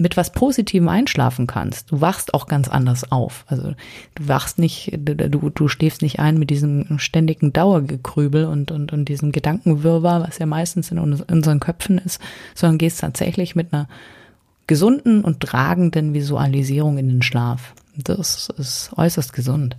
mit 0.00 0.16
was 0.16 0.30
Positivem 0.30 0.88
einschlafen 0.88 1.48
kannst. 1.48 1.90
Du 1.90 2.00
wachst 2.00 2.32
auch 2.32 2.46
ganz 2.46 2.68
anders 2.68 3.10
auf. 3.10 3.44
Also 3.48 3.74
du 4.14 4.28
wachst 4.28 4.58
nicht, 4.58 4.96
du, 4.96 5.14
du 5.50 5.68
schläfst 5.68 6.02
nicht 6.02 6.20
ein 6.20 6.38
mit 6.38 6.50
diesem 6.50 7.00
ständigen 7.00 7.52
Dauergekrübel 7.52 8.46
und, 8.46 8.70
und, 8.70 8.92
und 8.92 9.08
diesem 9.08 9.32
Gedankenwirrwarr, 9.32 10.22
was 10.22 10.38
ja 10.38 10.46
meistens 10.46 10.92
in 10.92 10.98
unseren 10.98 11.58
Köpfen 11.58 11.98
ist, 11.98 12.20
sondern 12.54 12.78
gehst 12.78 13.00
tatsächlich 13.00 13.56
mit 13.56 13.72
einer 13.72 13.88
gesunden 14.68 15.24
und 15.24 15.40
tragenden 15.40 16.14
Visualisierung 16.14 16.98
in 16.98 17.08
den 17.08 17.22
Schlaf. 17.22 17.74
Das 17.96 18.50
ist 18.56 18.92
äußerst 18.96 19.32
gesund. 19.32 19.76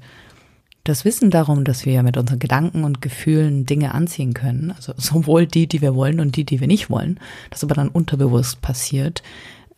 Das 0.89 1.05
Wissen 1.05 1.29
darum, 1.29 1.65
dass 1.65 1.86
wir 1.86 2.01
mit 2.01 2.17
unseren 2.17 2.39
Gedanken 2.39 2.84
und 2.84 3.00
Gefühlen 3.00 3.67
Dinge 3.67 3.93
anziehen 3.93 4.34
können, 4.34 4.72
also 4.75 4.91
sowohl 4.98 5.46
die, 5.46 5.67
die 5.67 5.84
wir 5.84 5.93
wollen 5.93 6.19
und 6.19 6.36
die, 6.36 6.46
die 6.46 6.60
wir 6.60 6.67
nicht 6.67 6.89
wollen, 6.89 7.19
das 7.51 7.63
aber 7.63 7.75
dann 7.75 7.89
unterbewusst 7.89 8.63
passiert, 8.63 9.22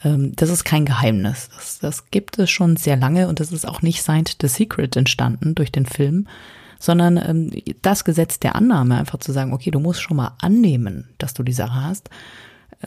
ähm, 0.06 0.32
das 0.38 0.50
ist 0.50 0.64
kein 0.64 0.86
Geheimnis. 0.86 1.50
Das, 1.54 1.80
das 1.80 2.12
gibt 2.12 2.40
es 2.40 2.50
schon 2.50 2.78
sehr 2.78 2.96
lange 2.96 3.28
und 3.28 3.42
das 3.42 3.52
ist 3.52 3.68
auch 3.68 3.82
nicht 3.82 4.04
seit 4.04 4.38
The 4.40 4.48
Secret 4.48 4.96
entstanden 4.96 5.54
durch 5.54 5.70
den 5.70 5.86
Film, 5.86 6.30
sondern 6.80 7.18
ähm, 7.18 7.52
das 7.82 8.06
Gesetz 8.06 8.40
der 8.40 8.56
Annahme, 8.56 8.98
einfach 8.98 9.20
zu 9.20 9.34
sagen, 9.34 9.52
okay, 9.52 9.70
du 9.70 9.82
musst 9.82 10.02
schon 10.02 10.16
mal 10.16 10.38
annehmen, 10.40 11.10
dass 11.18 11.34
du 11.34 11.44
die 11.44 11.52
Sache 11.52 11.84
hast, 11.84 12.10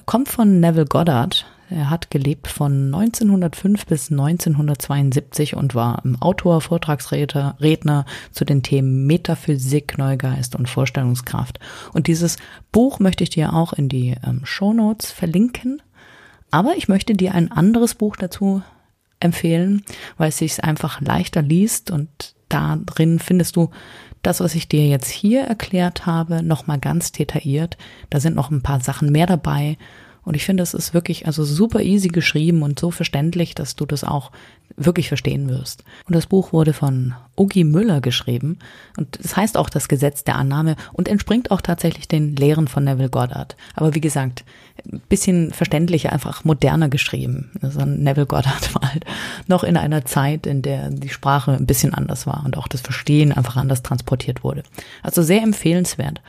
kommt 0.07 0.31
von 0.31 0.61
Neville 0.61 0.87
Goddard. 0.87 1.45
Er 1.71 1.89
hat 1.91 2.11
gelebt 2.11 2.47
von 2.47 2.95
1905 2.95 3.87
bis 3.87 4.11
1972 4.11 5.57
und 5.57 5.75
war 5.75 6.03
Autor, 6.21 6.61
Vortragsredner 6.61 7.57
Redner 7.61 8.05
zu 8.33 8.45
den 8.45 8.63
Themen 8.63 9.07
Metaphysik, 9.07 9.97
Neugeist 9.97 10.57
und 10.57 10.69
Vorstellungskraft. 10.69 11.59
Und 11.93 12.07
dieses 12.07 12.37
Buch 12.71 13.01
möchte 13.01 13.25
ich 13.25 13.31
dir 13.31 13.55
auch 13.55 13.73
in 13.73 13.89
die 13.89 14.15
ähm, 14.27 14.43
Show 14.45 14.73
Notes 14.73 15.11
verlinken. 15.11 15.81
Aber 16.51 16.77
ich 16.77 16.89
möchte 16.89 17.15
dir 17.15 17.35
ein 17.35 17.51
anderes 17.51 17.95
Buch 17.95 18.17
dazu 18.17 18.63
empfehlen, 19.21 19.83
weil 20.19 20.29
es 20.29 20.39
sich 20.39 20.63
einfach 20.63 21.01
leichter 21.01 21.43
liest 21.43 21.91
und 21.91 22.35
da 22.49 22.79
drin 22.85 23.19
findest 23.19 23.57
du 23.57 23.71
das, 24.23 24.41
was 24.41 24.55
ich 24.55 24.69
dir 24.69 24.87
jetzt 24.87 25.11
hier 25.11 25.43
erklärt 25.43 26.07
habe, 26.07 26.43
nochmal 26.43 26.79
ganz 26.79 27.13
detailliert. 27.13 27.77
Da 28.11 28.21
sind 28.21 28.37
noch 28.37 28.51
ein 28.51 28.63
paar 28.63 28.81
Sachen 28.81 29.11
mehr 29.11 29.27
dabei 29.27 29.77
und 30.25 30.35
ich 30.35 30.45
finde, 30.45 30.63
es 30.63 30.75
ist 30.75 30.95
wirklich 30.95 31.27
also 31.27 31.45
super 31.45 31.81
easy 31.81 32.09
geschrieben 32.09 32.63
und 32.63 32.79
so 32.79 32.91
verständlich, 32.91 33.55
dass 33.55 33.77
du 33.77 33.87
das 33.87 34.05
auch 34.05 34.31
wirklich 34.77 35.09
verstehen 35.09 35.49
wirst. 35.49 35.85
Und 36.07 36.17
das 36.17 36.27
Buch 36.27 36.53
wurde 36.53 36.73
von 36.73 37.15
Ugi 37.37 37.65
Müller 37.65 38.01
geschrieben 38.01 38.59
und 38.97 39.17
es 39.17 39.23
das 39.23 39.37
heißt 39.37 39.57
auch 39.57 39.69
das 39.69 39.89
Gesetz 39.89 40.25
der 40.25 40.37
Annahme 40.37 40.77
und 40.93 41.09
entspringt 41.09 41.51
auch 41.51 41.61
tatsächlich 41.61 42.09
den 42.09 42.35
Lehren 42.37 42.69
von 42.69 42.85
Neville 42.85 43.11
Goddard. 43.11 43.57
Aber 43.75 43.95
wie 43.95 44.01
gesagt, 44.01 44.45
ein 44.91 45.03
bisschen 45.09 45.53
verständlicher, 45.53 46.13
einfach 46.13 46.45
moderner 46.45 46.89
geschrieben. 46.89 47.51
Also 47.61 47.85
Neville 47.85 48.27
Goddard 48.27 48.75
war 48.81 48.93
halt 48.93 49.05
noch 49.47 49.65
in 49.65 49.77
einer 49.77 50.05
Zeit, 50.05 50.47
in 50.47 50.63
der 50.63 50.91
die 50.91 51.09
Sprache 51.09 51.53
ein 51.53 51.67
bisschen 51.67 51.95
anders 51.95 52.27
war 52.27 52.43
und 52.45 52.57
auch 52.57 52.69
das 52.69 52.81
Verstehen 52.81 53.33
einfach 53.33 53.57
anders 53.57 53.83
transportiert 53.83 54.43
wurde. 54.43 54.63
Also 55.03 55.23
sehr 55.23 55.43
empfehlenswert 55.43 56.21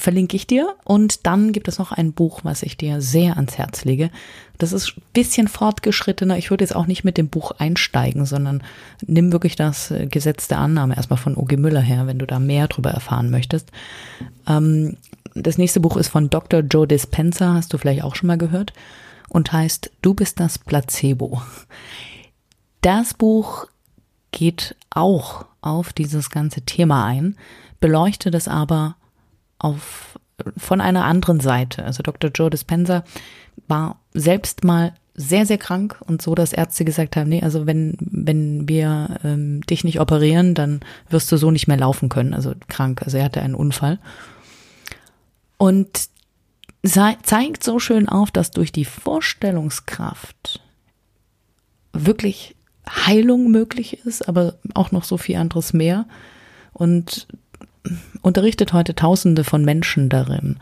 verlinke 0.00 0.36
ich 0.36 0.46
dir. 0.46 0.74
Und 0.84 1.26
dann 1.26 1.52
gibt 1.52 1.68
es 1.68 1.78
noch 1.78 1.92
ein 1.92 2.12
Buch, 2.12 2.40
was 2.42 2.62
ich 2.62 2.76
dir 2.76 3.00
sehr 3.00 3.36
ans 3.36 3.58
Herz 3.58 3.84
lege. 3.84 4.10
Das 4.58 4.72
ist 4.72 4.96
ein 4.96 5.02
bisschen 5.12 5.48
fortgeschrittener. 5.48 6.38
Ich 6.38 6.50
würde 6.50 6.64
jetzt 6.64 6.74
auch 6.74 6.86
nicht 6.86 7.04
mit 7.04 7.16
dem 7.18 7.28
Buch 7.28 7.52
einsteigen, 7.52 8.26
sondern 8.26 8.62
nimm 9.06 9.32
wirklich 9.32 9.56
das 9.56 9.90
äh, 9.90 10.06
Gesetz 10.06 10.48
der 10.48 10.58
Annahme 10.58 10.96
erstmal 10.96 11.18
von 11.18 11.36
O.G. 11.36 11.56
Müller 11.56 11.80
her, 11.80 12.06
wenn 12.06 12.18
du 12.18 12.26
da 12.26 12.38
mehr 12.38 12.68
drüber 12.68 12.90
erfahren 12.90 13.30
möchtest. 13.30 13.70
Ähm, 14.46 14.96
das 15.34 15.58
nächste 15.58 15.80
Buch 15.80 15.96
ist 15.96 16.08
von 16.08 16.30
Dr. 16.30 16.60
Joe 16.60 16.88
Dispenza, 16.88 17.54
hast 17.54 17.72
du 17.72 17.78
vielleicht 17.78 18.02
auch 18.02 18.16
schon 18.16 18.26
mal 18.26 18.38
gehört, 18.38 18.72
und 19.28 19.52
heißt 19.52 19.90
Du 20.02 20.14
bist 20.14 20.40
das 20.40 20.58
Placebo. 20.58 21.40
Das 22.80 23.14
Buch 23.14 23.66
geht 24.32 24.74
auch 24.90 25.44
auf 25.60 25.92
dieses 25.92 26.30
ganze 26.30 26.62
Thema 26.62 27.04
ein, 27.04 27.36
beleuchtet 27.80 28.34
es 28.34 28.48
aber 28.48 28.96
auf, 29.60 30.18
von 30.56 30.80
einer 30.80 31.04
anderen 31.04 31.40
Seite. 31.40 31.84
Also 31.84 32.02
Dr. 32.02 32.30
Joe 32.34 32.50
Dispenza 32.50 33.04
war 33.68 34.00
selbst 34.12 34.64
mal 34.64 34.94
sehr, 35.14 35.44
sehr 35.44 35.58
krank 35.58 36.00
und 36.06 36.22
so, 36.22 36.34
dass 36.34 36.52
Ärzte 36.52 36.84
gesagt 36.84 37.16
haben, 37.16 37.28
nee, 37.28 37.42
also 37.42 37.66
wenn, 37.66 37.96
wenn 38.00 38.68
wir 38.68 39.18
ähm, 39.22 39.60
dich 39.62 39.84
nicht 39.84 40.00
operieren, 40.00 40.54
dann 40.54 40.80
wirst 41.10 41.30
du 41.30 41.36
so 41.36 41.50
nicht 41.50 41.68
mehr 41.68 41.76
laufen 41.76 42.08
können. 42.08 42.32
Also 42.32 42.54
krank. 42.68 43.02
Also 43.04 43.18
er 43.18 43.24
hatte 43.24 43.42
einen 43.42 43.54
Unfall. 43.54 43.98
Und 45.58 46.08
zeigt 46.82 47.62
so 47.62 47.78
schön 47.78 48.08
auf, 48.08 48.30
dass 48.30 48.50
durch 48.50 48.72
die 48.72 48.86
Vorstellungskraft 48.86 50.60
wirklich 51.92 52.56
Heilung 52.88 53.50
möglich 53.50 54.04
ist, 54.06 54.26
aber 54.26 54.54
auch 54.74 54.90
noch 54.90 55.04
so 55.04 55.18
viel 55.18 55.36
anderes 55.36 55.74
mehr. 55.74 56.06
Und 56.72 57.28
unterrichtet 58.22 58.72
heute 58.72 58.94
Tausende 58.94 59.44
von 59.44 59.64
Menschen 59.64 60.08
darin, 60.08 60.56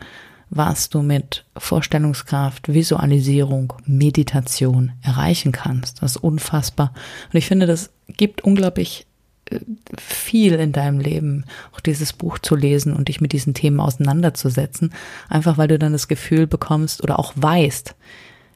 was 0.49 0.89
du 0.89 1.01
mit 1.01 1.45
Vorstellungskraft, 1.57 2.73
Visualisierung, 2.73 3.73
Meditation 3.85 4.93
erreichen 5.01 5.51
kannst. 5.51 6.01
Das 6.01 6.15
ist 6.15 6.23
unfassbar. 6.23 6.93
Und 7.31 7.37
ich 7.37 7.45
finde, 7.45 7.67
das 7.67 7.91
gibt 8.07 8.43
unglaublich 8.43 9.05
äh, 9.51 9.59
viel 9.97 10.53
in 10.53 10.71
deinem 10.71 10.99
Leben, 10.99 11.45
auch 11.73 11.79
dieses 11.79 12.13
Buch 12.13 12.39
zu 12.39 12.55
lesen 12.55 12.93
und 12.93 13.09
dich 13.09 13.21
mit 13.21 13.31
diesen 13.31 13.53
Themen 13.53 13.79
auseinanderzusetzen, 13.79 14.93
einfach 15.27 15.57
weil 15.57 15.67
du 15.67 15.77
dann 15.77 15.93
das 15.93 16.07
Gefühl 16.07 16.47
bekommst 16.47 17.03
oder 17.03 17.19
auch 17.19 17.33
weißt, 17.35 17.95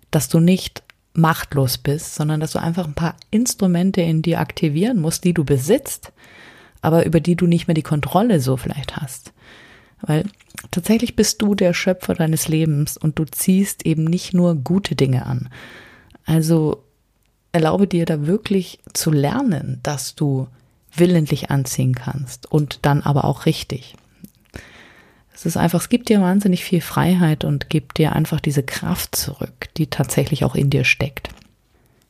dass 0.10 0.30
du 0.30 0.40
nicht 0.40 0.84
machtlos 1.14 1.78
bist, 1.78 2.16
sondern 2.16 2.40
dass 2.40 2.54
du 2.54 2.60
einfach 2.60 2.88
ein 2.88 2.96
paar 2.96 3.16
Instrumente 3.30 4.02
in 4.02 4.24
dir 4.24 4.40
aktivieren 4.40 5.00
musst, 5.00 5.24
die 5.24 5.34
du 5.34 5.44
besitzt, 5.44 6.12
aber 6.84 7.06
über 7.06 7.20
die 7.20 7.36
du 7.36 7.48
nicht 7.48 7.68
mehr 7.68 7.74
die 7.74 7.82
Kontrolle 7.82 8.40
so 8.40 8.58
vielleicht 8.58 8.98
hast. 8.98 9.34
Weil 10.02 10.26
tatsächlich 10.70 11.16
bist 11.16 11.42
du 11.42 11.56
der 11.56 11.74
Schöpfer 11.74 12.14
deines 12.14 12.48
Lebens 12.50 12.98
und 12.98 13.18
du 13.18 13.26
ziehst 13.26 13.86
eben 13.86 14.04
nicht 14.04 14.34
nur 14.34 14.56
gute 14.56 14.96
Dinge 14.96 15.26
an. 15.26 15.50
Also 16.26 16.84
erlaube 17.54 17.88
dir 17.88 18.06
da 18.06 18.28
wirklich 18.28 18.80
zu 18.94 19.12
lernen, 19.12 19.80
dass 19.82 20.16
du 20.16 20.48
willentlich 20.94 21.50
anziehen 21.50 21.96
kannst 21.96 22.52
und 22.52 22.80
dann 22.82 23.02
aber 23.02 23.24
auch 23.24 23.46
richtig. 23.46 23.96
Es 25.34 25.46
ist 25.46 25.58
einfach, 25.58 25.80
es 25.80 25.90
gibt 25.90 26.10
dir 26.10 26.22
wahnsinnig 26.22 26.64
viel 26.64 26.82
Freiheit 26.82 27.46
und 27.46 27.70
gibt 27.70 27.98
dir 27.98 28.14
einfach 28.14 28.40
diese 28.40 28.64
Kraft 28.64 29.16
zurück, 29.16 29.70
die 29.78 29.88
tatsächlich 29.88 30.44
auch 30.44 30.56
in 30.56 30.70
dir 30.70 30.84
steckt. 30.84 31.30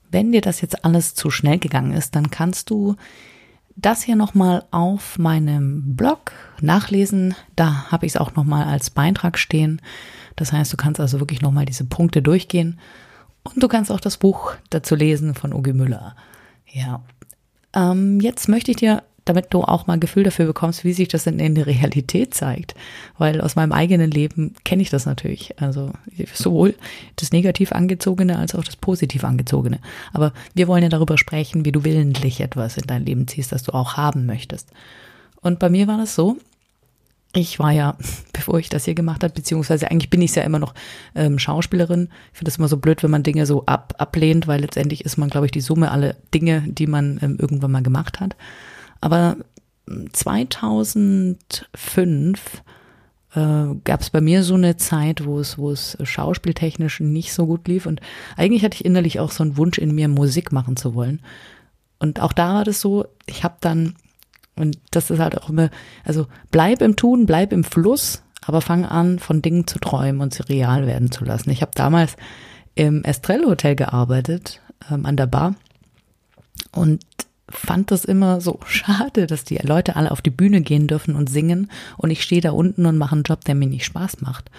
Wenn 0.10 0.32
dir 0.32 0.42
das 0.42 0.62
jetzt 0.62 0.84
alles 0.84 1.14
zu 1.14 1.30
schnell 1.30 1.60
gegangen 1.60 1.94
ist, 1.94 2.16
dann 2.16 2.32
kannst 2.32 2.70
du 2.70 2.96
das 3.76 4.04
hier 4.04 4.16
nochmal 4.16 4.66
auf 4.72 5.18
meinem 5.18 5.96
Blog 5.96 6.32
nachlesen. 6.62 7.36
Da 7.56 7.92
habe 7.92 8.06
ich 8.06 8.14
es 8.14 8.18
auch 8.18 8.36
nochmal 8.36 8.66
als 8.66 8.90
Beitrag 8.90 9.38
stehen. 9.38 9.82
Das 10.36 10.52
heißt, 10.52 10.72
du 10.74 10.78
kannst 10.78 11.00
also 11.00 11.20
wirklich 11.20 11.42
nochmal 11.42 11.66
diese 11.66 11.86
Punkte 11.86 12.22
durchgehen. 12.22 12.80
Und 13.44 13.62
du 13.62 13.68
kannst 13.68 13.92
auch 13.92 14.00
das 14.00 14.18
Buch 14.18 14.54
dazu 14.70 14.96
lesen 14.96 15.36
von 15.36 15.54
Ugi 15.54 15.74
Müller. 15.74 16.16
Ja. 16.72 17.02
Ähm, 17.74 18.20
jetzt 18.20 18.48
möchte 18.48 18.72
ich 18.72 18.78
dir 18.78 19.04
damit 19.26 19.54
du 19.54 19.62
auch 19.62 19.88
mal 19.88 19.94
ein 19.94 20.00
Gefühl 20.00 20.24
dafür 20.24 20.46
bekommst, 20.46 20.84
wie 20.84 20.94
sich 20.94 21.08
das 21.08 21.24
denn 21.24 21.40
in 21.40 21.56
der 21.56 21.68
Realität 21.68 22.34
zeigt. 22.34 22.76
Weil 23.18 23.42
aus 23.42 23.56
meinem 23.56 23.72
eigenen 23.72 24.12
Leben 24.12 24.54
kenne 24.66 24.82
ich 24.82 24.90
das 24.90 25.06
natürlich. 25.06 25.60
Also 25.62 25.92
sowohl 26.34 26.76
das 27.16 27.32
negativ 27.32 27.72
angezogene 27.72 28.38
als 28.38 28.56
auch 28.56 28.64
das 28.64 28.76
positiv 28.76 29.24
angezogene. 29.24 29.80
Aber 30.12 30.34
wir 30.54 30.68
wollen 30.68 30.84
ja 30.84 30.90
darüber 30.90 31.18
sprechen, 31.18 31.66
wie 31.66 31.72
du 31.72 31.84
willentlich 31.84 32.42
etwas 32.42 32.78
in 32.78 32.88
dein 32.88 33.06
Leben 33.06 33.28
ziehst, 33.28 33.52
das 33.52 33.64
du 33.64 33.74
auch 33.74 33.96
haben 33.96 34.26
möchtest. 34.26 34.70
Und 35.42 35.60
bei 35.60 35.70
mir 35.70 35.88
war 35.88 35.98
das 35.98 36.16
so, 36.16 36.38
ich 37.34 37.60
war 37.60 37.72
ja, 37.72 37.98
bevor 38.34 38.60
ich 38.60 38.70
das 38.70 38.86
hier 38.86 38.96
gemacht 38.96 39.24
habe, 39.24 39.34
beziehungsweise 39.34 39.90
eigentlich 39.90 40.10
bin 40.10 40.22
ich 40.22 40.36
ja 40.36 40.44
immer 40.44 40.60
noch 40.60 40.74
ähm, 41.16 41.40
Schauspielerin. 41.40 42.10
Ich 42.32 42.40
finde 42.40 42.50
es 42.50 42.58
immer 42.58 42.68
so 42.68 42.78
blöd, 42.78 43.04
wenn 43.04 43.12
man 43.12 43.24
Dinge 43.24 43.46
so 43.46 43.66
ab, 43.66 43.96
ablehnt, 43.98 44.48
weil 44.48 44.62
letztendlich 44.62 45.06
ist 45.06 45.18
man, 45.18 45.30
glaube 45.30 45.48
ich, 45.48 45.52
die 45.52 45.62
Summe 45.62 45.92
aller 45.92 46.16
Dinge, 46.34 46.64
die 46.68 46.88
man 46.88 47.20
ähm, 47.22 47.38
irgendwann 47.40 47.72
mal 47.72 47.84
gemacht 47.84 48.20
hat. 48.20 48.36
Aber 49.04 49.36
2005 50.14 52.64
äh, 53.36 53.66
gab 53.84 54.00
es 54.00 54.10
bei 54.12 54.22
mir 54.22 54.44
so 54.44 54.54
eine 54.54 54.78
Zeit, 54.78 55.26
wo 55.26 55.42
es, 55.42 55.58
wo 55.58 55.72
es 55.72 55.98
schauspieltechnisch 56.02 57.02
nicht 57.02 57.34
so 57.34 57.46
gut 57.46 57.68
lief. 57.68 57.86
Und 57.86 58.00
eigentlich 58.38 58.64
hatte 58.64 58.76
ich 58.76 58.86
innerlich 58.86 59.20
auch 59.20 59.32
so 59.32 59.44
einen 59.44 59.58
Wunsch 59.58 59.78
in 59.78 59.94
mir, 59.94 60.08
Musik 60.08 60.54
machen 60.54 60.78
zu 60.78 60.96
wollen. 60.96 61.22
Und 62.00 62.22
auch 62.22 62.32
da 62.32 62.54
war 62.54 62.64
das 62.64 62.80
so, 62.80 63.06
ich 63.26 63.44
habe 63.44 63.58
dann, 63.60 63.96
und 64.56 64.78
das 64.92 65.12
ist 65.12 65.20
halt 65.20 65.38
auch 65.38 65.50
immer, 65.50 65.70
also 66.06 66.28
bleib 66.50 66.82
im 66.82 66.96
Tun, 66.96 67.26
bleib 67.26 67.52
im 67.52 67.66
Fluss, 67.66 68.24
aber 68.46 68.62
fang 68.62 68.86
an, 68.86 69.20
von 69.20 69.42
Dingen 69.42 69.68
zu 69.68 69.80
träumen 69.80 70.22
und 70.22 70.34
sie 70.34 70.48
real 70.48 70.88
werden 70.88 71.12
zu 71.12 71.26
lassen. 71.26 71.50
Ich 71.50 71.62
habe 71.62 71.74
damals 71.76 72.16
im 72.74 73.04
Estrell 73.04 73.44
Hotel 73.44 73.76
gearbeitet, 73.76 74.62
ähm, 74.90 75.06
an 75.06 75.18
der 75.18 75.28
Bar. 75.28 75.56
Und 76.72 77.04
fand 77.54 77.92
das 77.92 78.06
immer 78.06 78.42
so 78.42 78.60
schade, 78.66 79.28
dass 79.28 79.44
die 79.44 79.58
Leute 79.58 79.96
alle 79.96 80.12
auf 80.12 80.22
die 80.22 80.30
Bühne 80.30 80.62
gehen 80.62 80.88
dürfen 80.88 81.16
und 81.16 81.30
singen 81.30 81.70
und 81.98 82.12
ich 82.12 82.24
stehe 82.24 82.42
da 82.42 82.52
unten 82.52 82.86
und 82.86 82.98
mache 82.98 83.14
einen 83.14 83.24
Job, 83.24 83.44
der 83.46 83.56
mir 83.56 83.68
nicht 83.68 83.86
Spaß 83.86 84.22
macht. 84.22 84.50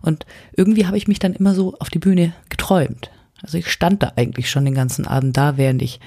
Und 0.00 0.26
irgendwie 0.56 0.86
habe 0.86 0.96
ich 0.96 1.08
mich 1.08 1.18
dann 1.18 1.34
immer 1.34 1.54
so 1.54 1.74
auf 1.78 1.90
die 1.90 1.98
Bühne 1.98 2.32
geträumt. 2.48 3.10
Also 3.42 3.58
ich 3.58 3.70
stand 3.70 4.02
da 4.02 4.12
eigentlich 4.16 4.50
schon 4.50 4.64
den 4.64 4.74
ganzen 4.74 5.06
Abend 5.06 5.36
da, 5.36 5.56
während 5.56 5.82
ich, 5.82 6.00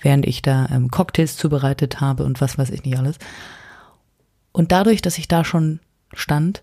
während 0.00 0.26
ich 0.26 0.42
da 0.42 0.66
ähm, 0.70 0.90
Cocktails 0.90 1.36
zubereitet 1.36 2.00
habe 2.00 2.24
und 2.24 2.40
was 2.40 2.56
weiß 2.58 2.70
ich 2.70 2.84
nicht 2.84 2.98
alles. 2.98 3.18
Und 4.52 4.72
dadurch, 4.72 5.02
dass 5.02 5.18
ich 5.18 5.28
da 5.28 5.44
schon 5.44 5.80
stand, 6.14 6.62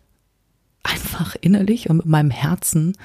einfach 0.84 1.36
innerlich 1.42 1.90
und 1.90 1.98
mit 1.98 2.06
meinem 2.06 2.32
Herzen 2.32 2.98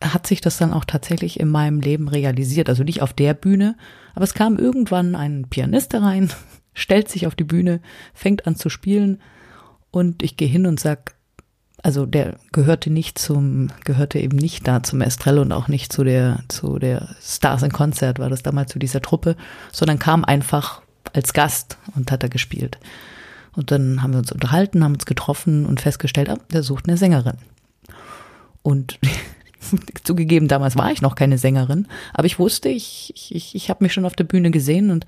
hat 0.00 0.26
sich 0.26 0.40
das 0.40 0.56
dann 0.56 0.72
auch 0.72 0.84
tatsächlich 0.84 1.38
in 1.40 1.48
meinem 1.48 1.80
Leben 1.80 2.08
realisiert. 2.08 2.68
Also 2.68 2.84
nicht 2.84 3.02
auf 3.02 3.12
der 3.12 3.34
Bühne, 3.34 3.76
aber 4.14 4.24
es 4.24 4.34
kam 4.34 4.58
irgendwann 4.58 5.14
ein 5.14 5.46
Pianist 5.48 5.92
herein, 5.92 6.30
stellt 6.74 7.08
sich 7.08 7.26
auf 7.26 7.34
die 7.34 7.44
Bühne, 7.44 7.80
fängt 8.12 8.46
an 8.46 8.56
zu 8.56 8.68
spielen 8.68 9.20
und 9.90 10.22
ich 10.22 10.36
gehe 10.36 10.48
hin 10.48 10.66
und 10.66 10.80
sag, 10.80 11.14
also 11.82 12.06
der 12.06 12.38
gehörte 12.52 12.90
nicht 12.90 13.18
zum, 13.18 13.68
gehörte 13.84 14.18
eben 14.18 14.36
nicht 14.38 14.66
da 14.66 14.82
zum 14.82 15.02
Estrell 15.02 15.38
und 15.38 15.52
auch 15.52 15.68
nicht 15.68 15.92
zu 15.92 16.02
der, 16.02 16.40
zu 16.48 16.78
der 16.78 17.14
Stars 17.20 17.62
in 17.62 17.72
Concert, 17.72 18.18
war 18.18 18.30
das 18.30 18.42
damals 18.42 18.72
zu 18.72 18.78
dieser 18.78 19.02
Truppe, 19.02 19.36
sondern 19.70 19.98
kam 19.98 20.24
einfach 20.24 20.80
als 21.12 21.34
Gast 21.34 21.76
und 21.94 22.10
hat 22.10 22.22
da 22.22 22.28
gespielt. 22.28 22.78
Und 23.52 23.70
dann 23.70 24.02
haben 24.02 24.12
wir 24.12 24.18
uns 24.18 24.32
unterhalten, 24.32 24.82
haben 24.82 24.94
uns 24.94 25.06
getroffen 25.06 25.66
und 25.66 25.80
festgestellt, 25.80 26.28
ah, 26.28 26.38
der 26.52 26.62
sucht 26.62 26.88
eine 26.88 26.96
Sängerin. 26.96 27.36
Und 28.62 28.98
Zugegeben, 30.04 30.48
damals 30.48 30.76
war 30.76 30.90
ich 30.92 31.02
noch 31.02 31.14
keine 31.14 31.38
Sängerin, 31.38 31.86
aber 32.12 32.26
ich 32.26 32.38
wusste, 32.38 32.68
ich, 32.68 33.12
ich, 33.30 33.54
ich 33.54 33.70
habe 33.70 33.84
mich 33.84 33.92
schon 33.92 34.04
auf 34.04 34.14
der 34.14 34.24
Bühne 34.24 34.50
gesehen 34.50 34.90
und 34.90 35.06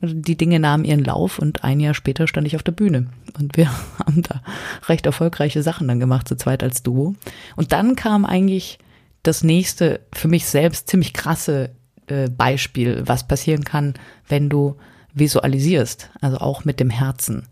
die 0.00 0.36
Dinge 0.36 0.58
nahmen 0.58 0.84
ihren 0.84 1.04
Lauf 1.04 1.38
und 1.38 1.64
ein 1.64 1.80
Jahr 1.80 1.94
später 1.94 2.26
stand 2.26 2.46
ich 2.46 2.56
auf 2.56 2.62
der 2.62 2.72
Bühne. 2.72 3.08
Und 3.38 3.56
wir 3.56 3.70
haben 3.98 4.22
da 4.22 4.42
recht 4.88 5.06
erfolgreiche 5.06 5.62
Sachen 5.62 5.88
dann 5.88 6.00
gemacht, 6.00 6.28
zu 6.28 6.36
zweit 6.36 6.62
als 6.62 6.82
Duo. 6.82 7.14
Und 7.56 7.72
dann 7.72 7.96
kam 7.96 8.24
eigentlich 8.24 8.78
das 9.22 9.44
nächste, 9.44 10.00
für 10.12 10.28
mich 10.28 10.46
selbst 10.46 10.88
ziemlich 10.88 11.12
krasse 11.12 11.70
äh, 12.06 12.28
Beispiel, 12.28 13.02
was 13.06 13.26
passieren 13.28 13.64
kann, 13.64 13.94
wenn 14.28 14.48
du 14.48 14.76
visualisierst, 15.14 16.10
also 16.20 16.38
auch 16.38 16.64
mit 16.64 16.80
dem 16.80 16.90
Herzen. 16.90 17.46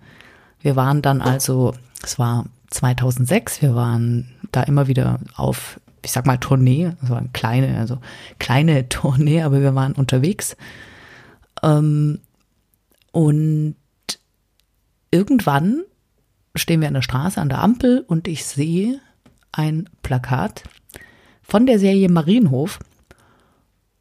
Wir 0.60 0.76
waren 0.76 1.02
dann 1.02 1.20
also, 1.20 1.74
es 2.02 2.18
war 2.18 2.46
2006, 2.70 3.62
wir 3.62 3.74
waren 3.74 4.32
da 4.50 4.62
immer 4.62 4.88
wieder 4.88 5.20
auf 5.36 5.78
ich 6.02 6.12
sag 6.12 6.26
mal 6.26 6.38
Tournee, 6.38 6.92
also 7.00 7.14
eine 7.14 7.28
kleine, 7.32 7.78
also 7.78 7.98
kleine 8.38 8.88
Tournee, 8.88 9.42
aber 9.42 9.60
wir 9.60 9.74
waren 9.74 9.92
unterwegs. 9.92 10.56
Ähm, 11.62 12.20
und 13.12 13.76
irgendwann 15.10 15.82
stehen 16.54 16.80
wir 16.80 16.88
an 16.88 16.94
der 16.94 17.02
Straße, 17.02 17.40
an 17.40 17.48
der 17.48 17.62
Ampel 17.62 18.04
und 18.06 18.28
ich 18.28 18.44
sehe 18.44 19.00
ein 19.52 19.88
Plakat 20.02 20.64
von 21.42 21.66
der 21.66 21.78
Serie 21.78 22.08
Marienhof. 22.08 22.78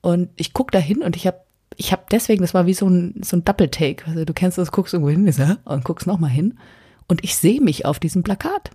Und 0.01 0.29
ich 0.35 0.53
gucke 0.53 0.71
da 0.71 0.79
hin 0.79 1.01
und 1.01 1.15
ich 1.15 1.27
habe 1.27 1.41
ich 1.75 1.93
hab 1.93 2.09
deswegen, 2.09 2.41
das 2.41 2.53
war 2.53 2.65
wie 2.65 2.73
so 2.73 2.87
ein, 2.89 3.21
so 3.23 3.37
ein 3.37 3.45
Double-Take. 3.45 4.05
Also 4.05 4.25
du 4.25 4.33
kennst 4.33 4.57
das, 4.57 4.71
guckst 4.71 4.93
irgendwo 4.93 5.11
hin 5.11 5.57
und 5.63 5.85
guckst 5.85 6.07
nochmal 6.07 6.29
hin. 6.29 6.59
Und 7.07 7.23
ich 7.23 7.37
sehe 7.37 7.61
mich 7.61 7.85
auf 7.85 7.99
diesem 7.99 8.21
Plakat. 8.21 8.71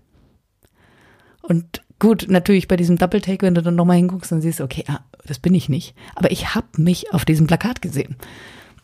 Und 1.42 1.83
Gut, 2.04 2.26
natürlich 2.28 2.68
bei 2.68 2.76
diesem 2.76 2.98
Double 2.98 3.22
Take, 3.22 3.46
wenn 3.46 3.54
du 3.54 3.62
dann 3.62 3.76
nochmal 3.76 3.96
hinguckst, 3.96 4.30
dann 4.30 4.42
siehst 4.42 4.60
du, 4.60 4.64
okay, 4.64 4.84
ah, 4.88 5.00
das 5.24 5.38
bin 5.38 5.54
ich 5.54 5.70
nicht. 5.70 5.94
Aber 6.14 6.30
ich 6.30 6.54
habe 6.54 6.66
mich 6.76 7.14
auf 7.14 7.24
diesem 7.24 7.46
Plakat 7.46 7.80
gesehen. 7.80 8.16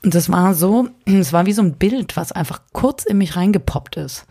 Und 0.03 0.15
das 0.15 0.31
war 0.31 0.55
so, 0.55 0.89
es 1.05 1.31
war 1.35 1.45
wie 1.45 1.53
so 1.53 1.61
ein 1.61 1.75
Bild, 1.75 2.17
was 2.17 2.33
einfach 2.33 2.63
kurz 2.73 3.05
in 3.05 3.19
mich 3.19 3.37
reingepoppt 3.37 3.99
ist. 3.99 4.25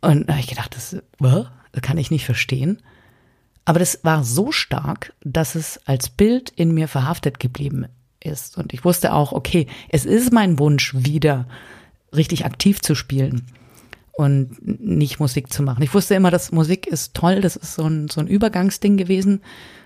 Und 0.00 0.28
da 0.28 0.32
habe 0.32 0.40
ich 0.40 0.48
gedacht, 0.48 0.74
das, 0.74 0.96
das 1.20 1.82
kann 1.82 1.96
ich 1.96 2.10
nicht 2.10 2.24
verstehen. 2.24 2.82
Aber 3.64 3.78
das 3.78 4.00
war 4.02 4.24
so 4.24 4.50
stark, 4.50 5.12
dass 5.22 5.54
es 5.54 5.78
als 5.86 6.08
Bild 6.08 6.50
in 6.50 6.74
mir 6.74 6.88
verhaftet 6.88 7.38
geblieben 7.38 7.86
ist. 8.18 8.58
Und 8.58 8.72
ich 8.72 8.84
wusste 8.84 9.12
auch, 9.12 9.30
okay, 9.30 9.68
es 9.90 10.06
ist 10.06 10.32
mein 10.32 10.58
Wunsch, 10.58 10.92
wieder 10.96 11.46
richtig 12.12 12.44
aktiv 12.44 12.82
zu 12.82 12.96
spielen 12.96 13.46
und 14.20 14.80
nicht 14.80 15.18
Musik 15.18 15.50
zu 15.50 15.62
machen. 15.62 15.82
Ich 15.82 15.94
wusste 15.94 16.14
immer, 16.14 16.30
dass 16.30 16.52
Musik 16.52 16.86
ist 16.86 17.14
toll, 17.14 17.40
das 17.40 17.56
ist 17.56 17.74
so 17.74 17.84
ein, 17.84 18.08
so 18.08 18.20
ein 18.20 18.26
Übergangsding 18.26 18.98
gewesen. 18.98 19.40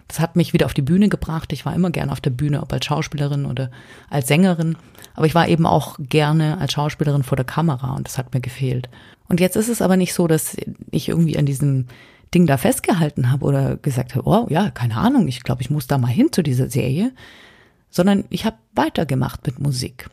Das 0.08 0.18
hat 0.18 0.34
mich 0.34 0.52
wieder 0.52 0.66
auf 0.66 0.74
die 0.74 0.82
Bühne 0.82 1.08
gebracht. 1.08 1.52
Ich 1.52 1.64
war 1.64 1.72
immer 1.72 1.90
gerne 1.90 2.10
auf 2.10 2.20
der 2.20 2.30
Bühne, 2.30 2.60
ob 2.60 2.72
als 2.72 2.84
Schauspielerin 2.84 3.46
oder 3.46 3.70
als 4.10 4.26
Sängerin. 4.26 4.76
Aber 5.14 5.26
ich 5.26 5.36
war 5.36 5.46
eben 5.46 5.66
auch 5.66 5.96
gerne 6.00 6.58
als 6.58 6.72
Schauspielerin 6.72 7.22
vor 7.22 7.36
der 7.36 7.46
Kamera 7.46 7.94
und 7.94 8.08
das 8.08 8.18
hat 8.18 8.34
mir 8.34 8.40
gefehlt. 8.40 8.90
Und 9.28 9.38
jetzt 9.38 9.54
ist 9.54 9.68
es 9.68 9.80
aber 9.80 9.96
nicht 9.96 10.14
so, 10.14 10.26
dass 10.26 10.56
ich 10.90 11.08
irgendwie 11.08 11.38
an 11.38 11.46
diesem 11.46 11.86
Ding 12.34 12.48
da 12.48 12.56
festgehalten 12.56 13.30
habe 13.30 13.44
oder 13.44 13.76
gesagt 13.76 14.16
habe, 14.16 14.28
oh 14.28 14.48
ja, 14.50 14.70
keine 14.70 14.96
Ahnung, 14.96 15.28
ich 15.28 15.44
glaube, 15.44 15.62
ich 15.62 15.70
muss 15.70 15.86
da 15.86 15.96
mal 15.96 16.08
hin 16.08 16.32
zu 16.32 16.42
dieser 16.42 16.68
Serie, 16.68 17.12
sondern 17.88 18.24
ich 18.30 18.44
habe 18.44 18.56
weitergemacht 18.74 19.46
mit 19.46 19.60
Musik. 19.60 20.10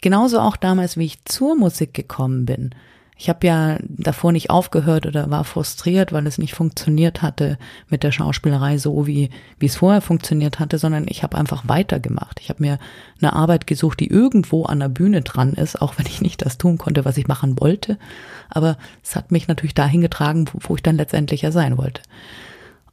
Genauso 0.00 0.40
auch 0.40 0.56
damals, 0.56 0.96
wie 0.96 1.04
ich 1.04 1.22
zur 1.26 1.54
Musik 1.54 1.92
gekommen 1.92 2.46
bin 2.46 2.74
ich 3.22 3.28
habe 3.28 3.46
ja 3.46 3.78
davor 3.82 4.32
nicht 4.32 4.50
aufgehört 4.50 5.06
oder 5.06 5.30
war 5.30 5.44
frustriert, 5.44 6.12
weil 6.12 6.26
es 6.26 6.38
nicht 6.38 6.54
funktioniert 6.54 7.22
hatte 7.22 7.56
mit 7.88 8.02
der 8.02 8.10
Schauspielerei 8.10 8.78
so, 8.78 9.06
wie, 9.06 9.30
wie 9.60 9.66
es 9.66 9.76
vorher 9.76 10.00
funktioniert 10.00 10.58
hatte, 10.58 10.76
sondern 10.76 11.06
ich 11.08 11.22
habe 11.22 11.38
einfach 11.38 11.68
weitergemacht. 11.68 12.40
Ich 12.40 12.48
habe 12.48 12.60
mir 12.60 12.80
eine 13.20 13.32
Arbeit 13.32 13.68
gesucht, 13.68 14.00
die 14.00 14.08
irgendwo 14.08 14.64
an 14.64 14.80
der 14.80 14.88
Bühne 14.88 15.20
dran 15.20 15.52
ist, 15.52 15.80
auch 15.80 15.98
wenn 15.98 16.06
ich 16.06 16.20
nicht 16.20 16.44
das 16.44 16.58
tun 16.58 16.78
konnte, 16.78 17.04
was 17.04 17.16
ich 17.16 17.28
machen 17.28 17.60
wollte. 17.60 17.96
Aber 18.50 18.76
es 19.04 19.14
hat 19.14 19.30
mich 19.30 19.46
natürlich 19.46 19.74
dahin 19.74 20.00
getragen, 20.00 20.48
wo, 20.52 20.58
wo 20.60 20.74
ich 20.74 20.82
dann 20.82 20.96
letztendlich 20.96 21.42
ja 21.42 21.52
sein 21.52 21.78
wollte. 21.78 22.02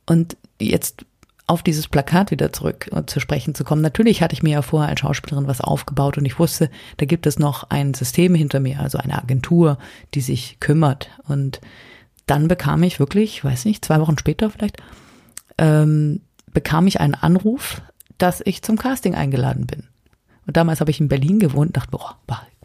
Und 0.06 0.38
jetzt 0.62 1.06
auf 1.50 1.64
dieses 1.64 1.88
Plakat 1.88 2.30
wieder 2.30 2.54
zurück 2.54 2.90
äh, 2.94 3.06
zu 3.06 3.20
sprechen 3.20 3.56
zu 3.56 3.64
kommen. 3.64 3.82
Natürlich 3.82 4.22
hatte 4.22 4.34
ich 4.34 4.44
mir 4.44 4.52
ja 4.52 4.62
vorher 4.62 4.90
als 4.90 5.00
Schauspielerin 5.00 5.48
was 5.48 5.62
aufgebaut 5.62 6.18
und 6.18 6.26
ich 6.26 6.38
wusste, 6.38 6.70
da 6.98 7.06
gibt 7.06 7.26
es 7.26 7.40
noch 7.40 7.70
ein 7.70 7.94
System 7.94 8.36
hinter 8.36 8.60
mir, 8.60 8.80
also 8.80 9.00
eine 9.00 9.18
Agentur, 9.18 9.80
die 10.14 10.22
sich 10.22 10.60
kümmert. 10.60 11.10
Und 11.28 11.60
dann 12.28 12.48
bekam 12.48 12.84
ich 12.84 13.00
wirklich, 13.00 13.44
weiß 13.44 13.66
nicht, 13.66 13.84
zwei 13.84 14.00
Wochen 14.00 14.18
später 14.20 14.52
vielleicht, 14.52 14.78
ähm, 15.58 16.22
bekam 16.54 16.86
ich 16.86 17.00
einen 17.00 17.16
Anruf, 17.16 17.82
dass 18.20 18.42
ich 18.46 18.62
zum 18.62 18.78
Casting 18.78 19.16
eingeladen 19.16 19.66
bin. 19.66 19.86
Und 20.46 20.56
damals 20.56 20.82
habe 20.82 20.92
ich 20.92 21.00
in 21.00 21.10
Berlin 21.10 21.40
gewohnt, 21.40 21.78
dachte, 21.78 21.92
boah, 21.92 22.18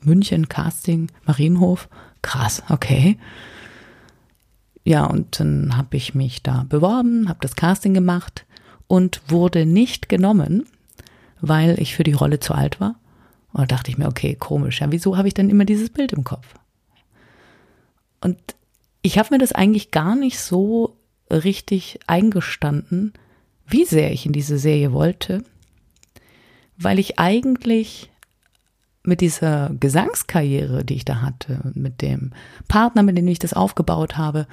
München, 0.02 0.48
Casting, 0.48 1.10
Marienhof, 1.24 1.88
krass, 2.20 2.62
okay. 2.68 3.18
Ja, 4.84 5.06
und 5.06 5.40
dann 5.40 5.78
habe 5.78 5.96
ich 5.96 6.14
mich 6.14 6.42
da 6.42 6.66
beworben, 6.68 7.30
habe 7.30 7.38
das 7.40 7.56
Casting 7.56 7.94
gemacht 7.94 8.44
und 8.86 9.22
wurde 9.28 9.66
nicht 9.66 10.08
genommen, 10.08 10.66
weil 11.40 11.80
ich 11.80 11.94
für 11.94 12.04
die 12.04 12.12
Rolle 12.12 12.40
zu 12.40 12.54
alt 12.54 12.80
war. 12.80 12.96
Und 13.52 13.60
da 13.60 13.76
dachte 13.76 13.90
ich 13.90 13.98
mir, 13.98 14.08
okay, 14.08 14.34
komisch, 14.34 14.80
ja, 14.80 14.90
wieso 14.90 15.16
habe 15.16 15.28
ich 15.28 15.34
denn 15.34 15.50
immer 15.50 15.64
dieses 15.64 15.90
Bild 15.90 16.12
im 16.12 16.24
Kopf? 16.24 16.54
Und 18.20 18.38
ich 19.02 19.18
habe 19.18 19.28
mir 19.32 19.38
das 19.38 19.52
eigentlich 19.52 19.90
gar 19.90 20.16
nicht 20.16 20.38
so 20.38 20.96
richtig 21.30 22.00
eingestanden, 22.06 23.12
wie 23.66 23.84
sehr 23.84 24.12
ich 24.12 24.26
in 24.26 24.32
diese 24.32 24.58
Serie 24.58 24.92
wollte, 24.92 25.44
weil 26.76 26.98
ich 26.98 27.18
eigentlich 27.18 28.10
mit 29.02 29.20
dieser 29.20 29.70
Gesangskarriere, 29.78 30.84
die 30.84 30.94
ich 30.94 31.04
da 31.04 31.20
hatte, 31.20 31.60
mit 31.74 32.00
dem 32.00 32.32
Partner, 32.68 33.02
mit 33.02 33.16
dem 33.16 33.28
ich 33.28 33.38
das 33.38 33.52
aufgebaut 33.52 34.16
habe, 34.16 34.46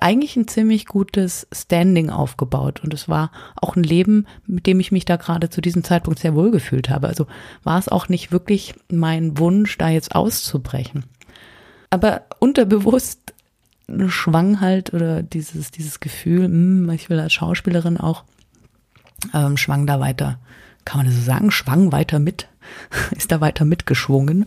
eigentlich 0.00 0.36
ein 0.36 0.48
ziemlich 0.48 0.86
gutes 0.86 1.46
Standing 1.52 2.10
aufgebaut 2.10 2.80
und 2.82 2.94
es 2.94 3.08
war 3.08 3.30
auch 3.56 3.76
ein 3.76 3.82
Leben, 3.82 4.26
mit 4.46 4.66
dem 4.66 4.80
ich 4.80 4.92
mich 4.92 5.04
da 5.04 5.16
gerade 5.16 5.50
zu 5.50 5.60
diesem 5.60 5.84
Zeitpunkt 5.84 6.18
sehr 6.20 6.34
wohl 6.34 6.50
gefühlt 6.50 6.88
habe. 6.88 7.08
Also 7.08 7.26
war 7.64 7.78
es 7.78 7.88
auch 7.88 8.08
nicht 8.08 8.32
wirklich 8.32 8.74
mein 8.90 9.38
Wunsch, 9.38 9.76
da 9.78 9.88
jetzt 9.88 10.14
auszubrechen. 10.14 11.04
Aber 11.90 12.22
unterbewusst 12.38 13.34
schwang 14.08 14.60
halt 14.60 14.92
oder 14.92 15.22
dieses, 15.22 15.70
dieses 15.70 16.00
Gefühl, 16.00 16.48
mh, 16.48 16.88
hm, 16.88 16.90
ich 16.90 17.10
will 17.10 17.18
als 17.18 17.32
Schauspielerin 17.32 17.96
auch, 17.96 18.24
ähm, 19.34 19.56
schwang 19.56 19.86
da 19.86 19.98
weiter, 19.98 20.38
kann 20.84 20.98
man 20.98 21.06
das 21.06 21.16
so 21.16 21.22
sagen, 21.22 21.50
schwang 21.50 21.90
weiter 21.92 22.18
mit, 22.18 22.48
ist 23.16 23.32
da 23.32 23.40
weiter 23.40 23.64
mitgeschwungen, 23.64 24.46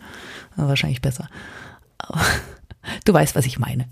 wahrscheinlich 0.55 1.01
besser. 1.01 1.27
du 3.05 3.13
weißt, 3.13 3.35
was 3.35 3.45
ich 3.45 3.59
meine. 3.59 3.87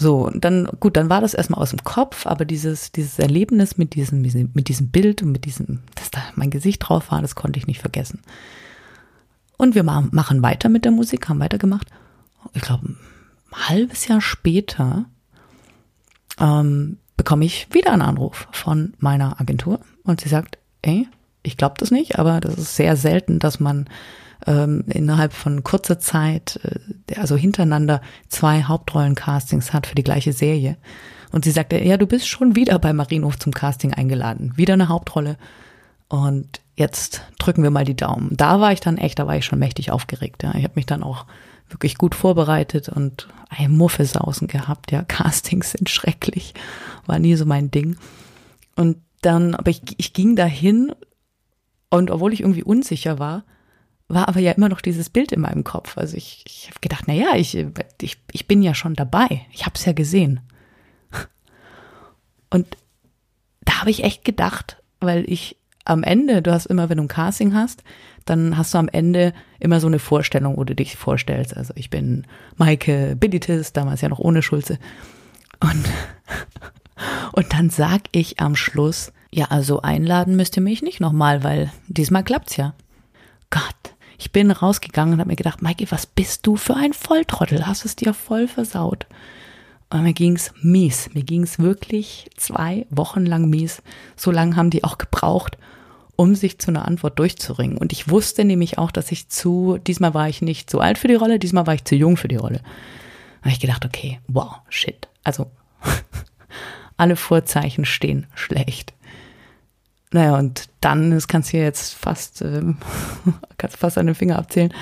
So, 0.00 0.28
und 0.28 0.44
dann, 0.44 0.68
gut, 0.78 0.96
dann 0.96 1.10
war 1.10 1.20
das 1.20 1.34
erstmal 1.34 1.60
aus 1.60 1.70
dem 1.70 1.82
Kopf, 1.82 2.24
aber 2.24 2.44
dieses, 2.44 2.92
dieses 2.92 3.18
Erlebnis 3.18 3.78
mit 3.78 3.94
diesem, 3.96 4.22
mit 4.22 4.68
diesem 4.68 4.90
Bild 4.90 5.22
und 5.22 5.32
mit 5.32 5.44
diesem, 5.44 5.80
dass 5.96 6.12
da 6.12 6.20
mein 6.36 6.50
Gesicht 6.50 6.88
drauf 6.88 7.10
war, 7.10 7.20
das 7.20 7.34
konnte 7.34 7.58
ich 7.58 7.66
nicht 7.66 7.80
vergessen. 7.80 8.20
Und 9.56 9.74
wir 9.74 9.82
machen 9.82 10.42
weiter 10.42 10.68
mit 10.68 10.84
der 10.84 10.92
Musik, 10.92 11.28
haben 11.28 11.40
weitergemacht. 11.40 11.88
Ich 12.54 12.62
glaube, 12.62 12.90
ein 12.90 12.96
halbes 13.68 14.06
Jahr 14.06 14.20
später 14.20 15.06
ähm, 16.38 16.98
bekomme 17.16 17.44
ich 17.44 17.66
wieder 17.74 17.92
einen 17.92 18.02
Anruf 18.02 18.46
von 18.52 18.94
meiner 19.00 19.40
Agentur 19.40 19.80
und 20.04 20.20
sie 20.20 20.28
sagt, 20.28 20.58
ey, 20.82 21.08
ich 21.42 21.56
glaube 21.56 21.74
das 21.76 21.90
nicht, 21.90 22.20
aber 22.20 22.38
das 22.38 22.56
ist 22.56 22.76
sehr 22.76 22.94
selten, 22.94 23.40
dass 23.40 23.58
man 23.58 23.88
ähm, 24.46 24.84
innerhalb 24.88 25.32
von 25.32 25.64
kurzer 25.64 25.98
Zeit, 25.98 26.60
äh, 26.62 27.14
also 27.18 27.36
hintereinander, 27.36 28.00
zwei 28.28 28.62
Hauptrollen-Castings 28.62 29.72
hat 29.72 29.86
für 29.86 29.94
die 29.94 30.04
gleiche 30.04 30.32
Serie. 30.32 30.76
Und 31.30 31.44
sie 31.44 31.50
sagte, 31.50 31.82
ja, 31.82 31.96
du 31.96 32.06
bist 32.06 32.28
schon 32.28 32.56
wieder 32.56 32.78
bei 32.78 32.92
Marienhof 32.92 33.38
zum 33.38 33.52
Casting 33.52 33.92
eingeladen. 33.92 34.52
Wieder 34.56 34.74
eine 34.74 34.88
Hauptrolle. 34.88 35.36
Und 36.08 36.62
jetzt 36.74 37.22
drücken 37.38 37.62
wir 37.62 37.70
mal 37.70 37.84
die 37.84 37.96
Daumen. 37.96 38.30
Da 38.36 38.60
war 38.60 38.72
ich 38.72 38.80
dann 38.80 38.96
echt, 38.96 39.18
da 39.18 39.26
war 39.26 39.36
ich 39.36 39.44
schon 39.44 39.58
mächtig 39.58 39.90
aufgeregt. 39.90 40.42
Ja. 40.42 40.54
Ich 40.54 40.64
habe 40.64 40.74
mich 40.76 40.86
dann 40.86 41.02
auch 41.02 41.26
wirklich 41.68 41.98
gut 41.98 42.14
vorbereitet 42.14 42.88
und 42.88 43.28
ein 43.50 43.72
Muffesausen 43.72 44.48
gehabt. 44.48 44.90
Ja, 44.90 45.02
Castings 45.08 45.72
sind 45.72 45.90
schrecklich. 45.90 46.54
War 47.06 47.18
nie 47.18 47.34
so 47.34 47.44
mein 47.44 47.70
Ding. 47.70 47.96
Und 48.74 48.98
dann, 49.20 49.54
aber 49.54 49.70
ich, 49.70 49.82
ich 49.98 50.12
ging 50.12 50.36
dahin 50.36 50.92
und 51.90 52.10
obwohl 52.10 52.32
ich 52.32 52.40
irgendwie 52.40 52.62
unsicher 52.62 53.18
war, 53.18 53.44
war 54.08 54.28
aber 54.28 54.40
ja 54.40 54.52
immer 54.52 54.68
noch 54.68 54.80
dieses 54.80 55.10
Bild 55.10 55.32
in 55.32 55.40
meinem 55.40 55.64
Kopf. 55.64 55.98
Also 55.98 56.16
ich, 56.16 56.42
ich 56.46 56.68
habe 56.68 56.80
gedacht, 56.80 57.04
na 57.06 57.14
ja, 57.14 57.34
ich, 57.36 57.54
ich, 58.00 58.18
ich 58.32 58.48
bin 58.48 58.62
ja 58.62 58.74
schon 58.74 58.94
dabei. 58.94 59.42
Ich 59.52 59.66
habe 59.66 59.74
es 59.74 59.84
ja 59.84 59.92
gesehen. 59.92 60.40
Und 62.50 62.76
da 63.60 63.80
habe 63.80 63.90
ich 63.90 64.04
echt 64.04 64.24
gedacht, 64.24 64.82
weil 65.00 65.30
ich 65.30 65.58
am 65.84 66.02
Ende, 66.02 66.42
du 66.42 66.52
hast 66.52 66.66
immer, 66.66 66.88
wenn 66.88 66.96
du 66.96 67.04
ein 67.04 67.08
Casting 67.08 67.54
hast, 67.54 67.82
dann 68.24 68.56
hast 68.56 68.74
du 68.74 68.78
am 68.78 68.88
Ende 68.88 69.32
immer 69.58 69.80
so 69.80 69.86
eine 69.86 69.98
Vorstellung, 69.98 70.56
wo 70.56 70.64
du 70.64 70.74
dich 70.74 70.96
vorstellst. 70.96 71.56
Also 71.56 71.72
ich 71.76 71.90
bin 71.90 72.26
Maike 72.56 73.16
Billitis, 73.16 73.72
damals 73.72 74.00
ja 74.00 74.08
noch 74.08 74.18
ohne 74.18 74.42
Schulze. 74.42 74.78
Und, 75.60 75.84
und 77.32 77.52
dann 77.52 77.70
sag 77.70 78.02
ich 78.12 78.40
am 78.40 78.56
Schluss, 78.56 79.12
ja, 79.30 79.46
also 79.46 79.82
einladen 79.82 80.36
müsst 80.36 80.56
ihr 80.56 80.62
mich 80.62 80.82
nicht 80.82 81.00
nochmal, 81.00 81.42
weil 81.42 81.70
diesmal 81.86 82.24
klappt's 82.24 82.56
ja. 82.56 82.74
Gott, 83.50 83.94
ich 84.18 84.32
bin 84.32 84.50
rausgegangen 84.50 85.14
und 85.14 85.20
habe 85.20 85.28
mir 85.28 85.36
gedacht, 85.36 85.62
Maike, 85.62 85.86
was 85.90 86.06
bist 86.06 86.46
du 86.46 86.56
für 86.56 86.74
ein 86.74 86.92
Volltrottel? 86.92 87.66
Hast 87.66 87.84
es 87.84 87.94
dir 87.94 88.12
voll 88.12 88.48
versaut. 88.48 89.06
Und 89.90 90.02
mir 90.02 90.12
ging's 90.12 90.52
mies. 90.60 91.08
Mir 91.14 91.22
ging's 91.22 91.60
wirklich 91.60 92.28
zwei 92.36 92.86
Wochen 92.90 93.24
lang 93.24 93.48
mies. 93.48 93.80
So 94.16 94.32
lange 94.32 94.56
haben 94.56 94.70
die 94.70 94.82
auch 94.82 94.98
gebraucht, 94.98 95.56
um 96.16 96.34
sich 96.34 96.58
zu 96.58 96.72
einer 96.72 96.86
Antwort 96.86 97.18
durchzuringen. 97.20 97.78
Und 97.78 97.92
ich 97.92 98.10
wusste 98.10 98.44
nämlich 98.44 98.76
auch, 98.76 98.90
dass 98.90 99.12
ich 99.12 99.28
zu, 99.28 99.78
diesmal 99.86 100.14
war 100.14 100.28
ich 100.28 100.42
nicht 100.42 100.68
zu 100.68 100.80
alt 100.80 100.98
für 100.98 101.08
die 101.08 101.14
Rolle, 101.14 101.38
diesmal 101.38 101.68
war 101.68 101.74
ich 101.74 101.84
zu 101.84 101.94
jung 101.94 102.16
für 102.16 102.28
die 102.28 102.36
Rolle. 102.36 102.58
Da 102.58 103.42
habe 103.42 103.50
ich 103.52 103.60
gedacht, 103.60 103.84
okay, 103.84 104.18
wow, 104.26 104.56
shit. 104.68 105.06
Also 105.22 105.48
alle 106.96 107.14
Vorzeichen 107.14 107.84
stehen 107.84 108.26
schlecht. 108.34 108.92
Naja, 110.12 110.38
und 110.38 110.68
dann, 110.80 111.10
das 111.10 111.28
kannst 111.28 111.52
du 111.52 111.58
jetzt 111.58 111.94
fast, 111.94 112.42
äh, 112.42 112.62
kannst 113.58 113.76
fast 113.76 113.98
an 113.98 114.06
den 114.06 114.14
Finger 114.14 114.38
abzählen. 114.38 114.72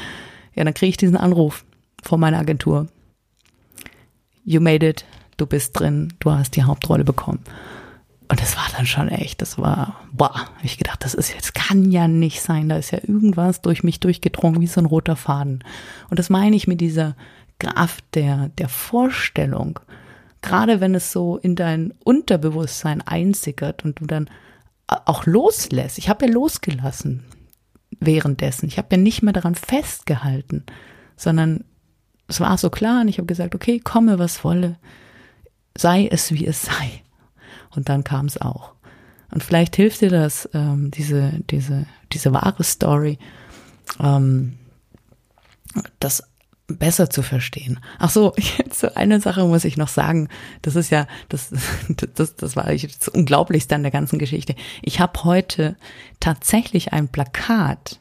Ja, 0.54 0.64
dann 0.64 0.74
kriege 0.74 0.90
ich 0.90 0.96
diesen 0.96 1.16
Anruf 1.16 1.64
von 2.02 2.20
meiner 2.20 2.38
Agentur. 2.38 2.86
You 4.44 4.60
made 4.60 4.86
it, 4.86 5.04
du 5.36 5.46
bist 5.46 5.78
drin, 5.78 6.14
du 6.20 6.30
hast 6.30 6.54
die 6.56 6.62
Hauptrolle 6.62 7.04
bekommen. 7.04 7.40
Und 8.28 8.40
das 8.40 8.56
war 8.56 8.66
dann 8.76 8.86
schon 8.86 9.08
echt, 9.08 9.40
das 9.40 9.58
war, 9.58 10.00
boah, 10.12 10.34
hab 10.34 10.64
ich 10.64 10.78
gedacht, 10.78 11.04
das 11.04 11.14
ist 11.14 11.32
jetzt, 11.32 11.54
kann 11.54 11.90
ja 11.90 12.08
nicht 12.08 12.40
sein, 12.40 12.68
da 12.68 12.76
ist 12.76 12.90
ja 12.90 12.98
irgendwas 12.98 13.62
durch 13.62 13.84
mich 13.84 14.00
durchgedrungen, 14.00 14.60
wie 14.60 14.66
so 14.66 14.80
ein 14.80 14.86
roter 14.86 15.14
Faden. 15.14 15.62
Und 16.10 16.18
das 16.18 16.28
meine 16.28 16.56
ich 16.56 16.66
mit 16.66 16.80
dieser 16.80 17.14
Kraft 17.58 18.04
der, 18.14 18.48
der 18.58 18.68
Vorstellung. 18.68 19.78
Gerade 20.42 20.80
wenn 20.80 20.94
es 20.94 21.12
so 21.12 21.36
in 21.36 21.54
dein 21.54 21.94
Unterbewusstsein 22.02 23.00
einsickert 23.00 23.84
und 23.84 24.00
du 24.00 24.06
dann 24.06 24.28
auch 24.88 25.26
loslässt. 25.26 25.98
Ich 25.98 26.08
habe 26.08 26.26
ja 26.26 26.32
losgelassen 26.32 27.24
währenddessen. 27.98 28.66
Ich 28.66 28.78
habe 28.78 28.88
ja 28.92 28.96
nicht 28.98 29.22
mehr 29.22 29.32
daran 29.32 29.54
festgehalten, 29.54 30.64
sondern 31.16 31.64
es 32.28 32.40
war 32.40 32.56
so 32.58 32.70
klar 32.70 33.02
und 33.02 33.08
ich 33.08 33.18
habe 33.18 33.26
gesagt, 33.26 33.54
okay, 33.54 33.80
komme, 33.80 34.18
was 34.18 34.44
wolle, 34.44 34.78
sei 35.76 36.06
es, 36.06 36.32
wie 36.32 36.46
es 36.46 36.62
sei. 36.62 37.02
Und 37.74 37.88
dann 37.88 38.04
kam 38.04 38.26
es 38.26 38.40
auch. 38.40 38.74
Und 39.30 39.42
vielleicht 39.42 39.76
hilft 39.76 40.00
dir 40.00 40.10
das, 40.10 40.48
ähm, 40.54 40.90
diese, 40.90 41.32
diese, 41.50 41.86
diese 42.12 42.32
wahre 42.32 42.64
Story, 42.64 43.18
ähm, 44.00 44.56
das 46.00 46.22
besser 46.68 47.10
zu 47.10 47.22
verstehen. 47.22 47.80
Ach 47.98 48.10
so, 48.10 48.34
jetzt 48.58 48.96
eine 48.96 49.20
Sache 49.20 49.44
muss 49.44 49.64
ich 49.64 49.76
noch 49.76 49.88
sagen. 49.88 50.28
Das 50.62 50.76
ist 50.76 50.90
ja, 50.90 51.06
das, 51.28 51.50
das, 52.14 52.36
das 52.36 52.56
war 52.56 52.64
das 52.64 53.08
Unglaublichste 53.08 53.74
an 53.74 53.82
der 53.82 53.92
ganzen 53.92 54.18
Geschichte. 54.18 54.54
Ich 54.82 55.00
habe 55.00 55.24
heute 55.24 55.76
tatsächlich 56.20 56.92
ein 56.92 57.08
Plakat. 57.08 58.00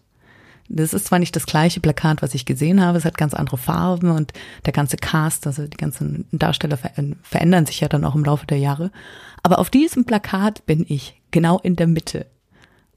Das 0.68 0.96
ist 0.96 1.06
zwar 1.06 1.20
nicht 1.20 1.36
das 1.36 1.46
gleiche 1.46 1.80
Plakat, 1.80 2.24
was 2.24 2.34
ich 2.34 2.46
gesehen 2.46 2.84
habe, 2.84 2.98
es 2.98 3.06
hat 3.06 3.20
ganz 3.20 3.36
andere 3.36 3.58
Farben 3.58 4.10
und 4.10 4.34
der 4.66 4.74
ganze 4.74 4.98
Cast, 4.98 5.46
also 5.46 5.68
die 5.68 5.78
ganzen 5.78 6.26
Darsteller 6.32 6.80
verändern 7.22 7.68
sich 7.68 7.82
ja 7.82 7.88
dann 7.88 8.04
auch 8.04 8.16
im 8.16 8.26
Laufe 8.26 8.48
der 8.48 8.58
Jahre. 8.58 8.92
Aber 9.44 9.60
auf 9.60 9.70
diesem 9.70 10.06
Plakat 10.06 10.66
bin 10.66 10.84
ich 10.90 11.22
genau 11.30 11.60
in 11.60 11.76
der 11.76 11.86
Mitte 11.86 12.26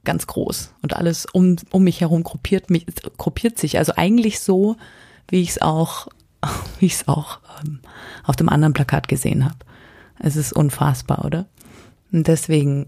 ganz 0.02 0.26
groß 0.26 0.72
und 0.80 0.96
alles 0.96 1.26
um, 1.26 1.56
um 1.70 1.84
mich 1.84 2.00
herum 2.00 2.22
gruppiert, 2.22 2.70
mich, 2.70 2.86
gruppiert 3.18 3.58
sich. 3.58 3.76
Also 3.76 3.92
eigentlich 3.96 4.40
so, 4.40 4.76
wie 5.28 5.40
ich 5.42 5.50
es 5.50 5.62
auch, 5.62 6.08
wie 6.78 6.86
ich 6.86 6.94
es 6.94 7.08
auch 7.08 7.38
ähm, 7.64 7.80
auf 8.24 8.36
dem 8.36 8.48
anderen 8.48 8.72
Plakat 8.72 9.08
gesehen 9.08 9.44
habe. 9.44 9.56
Es 10.18 10.36
ist 10.36 10.52
unfassbar, 10.52 11.24
oder? 11.24 11.46
Und 12.12 12.26
deswegen 12.26 12.86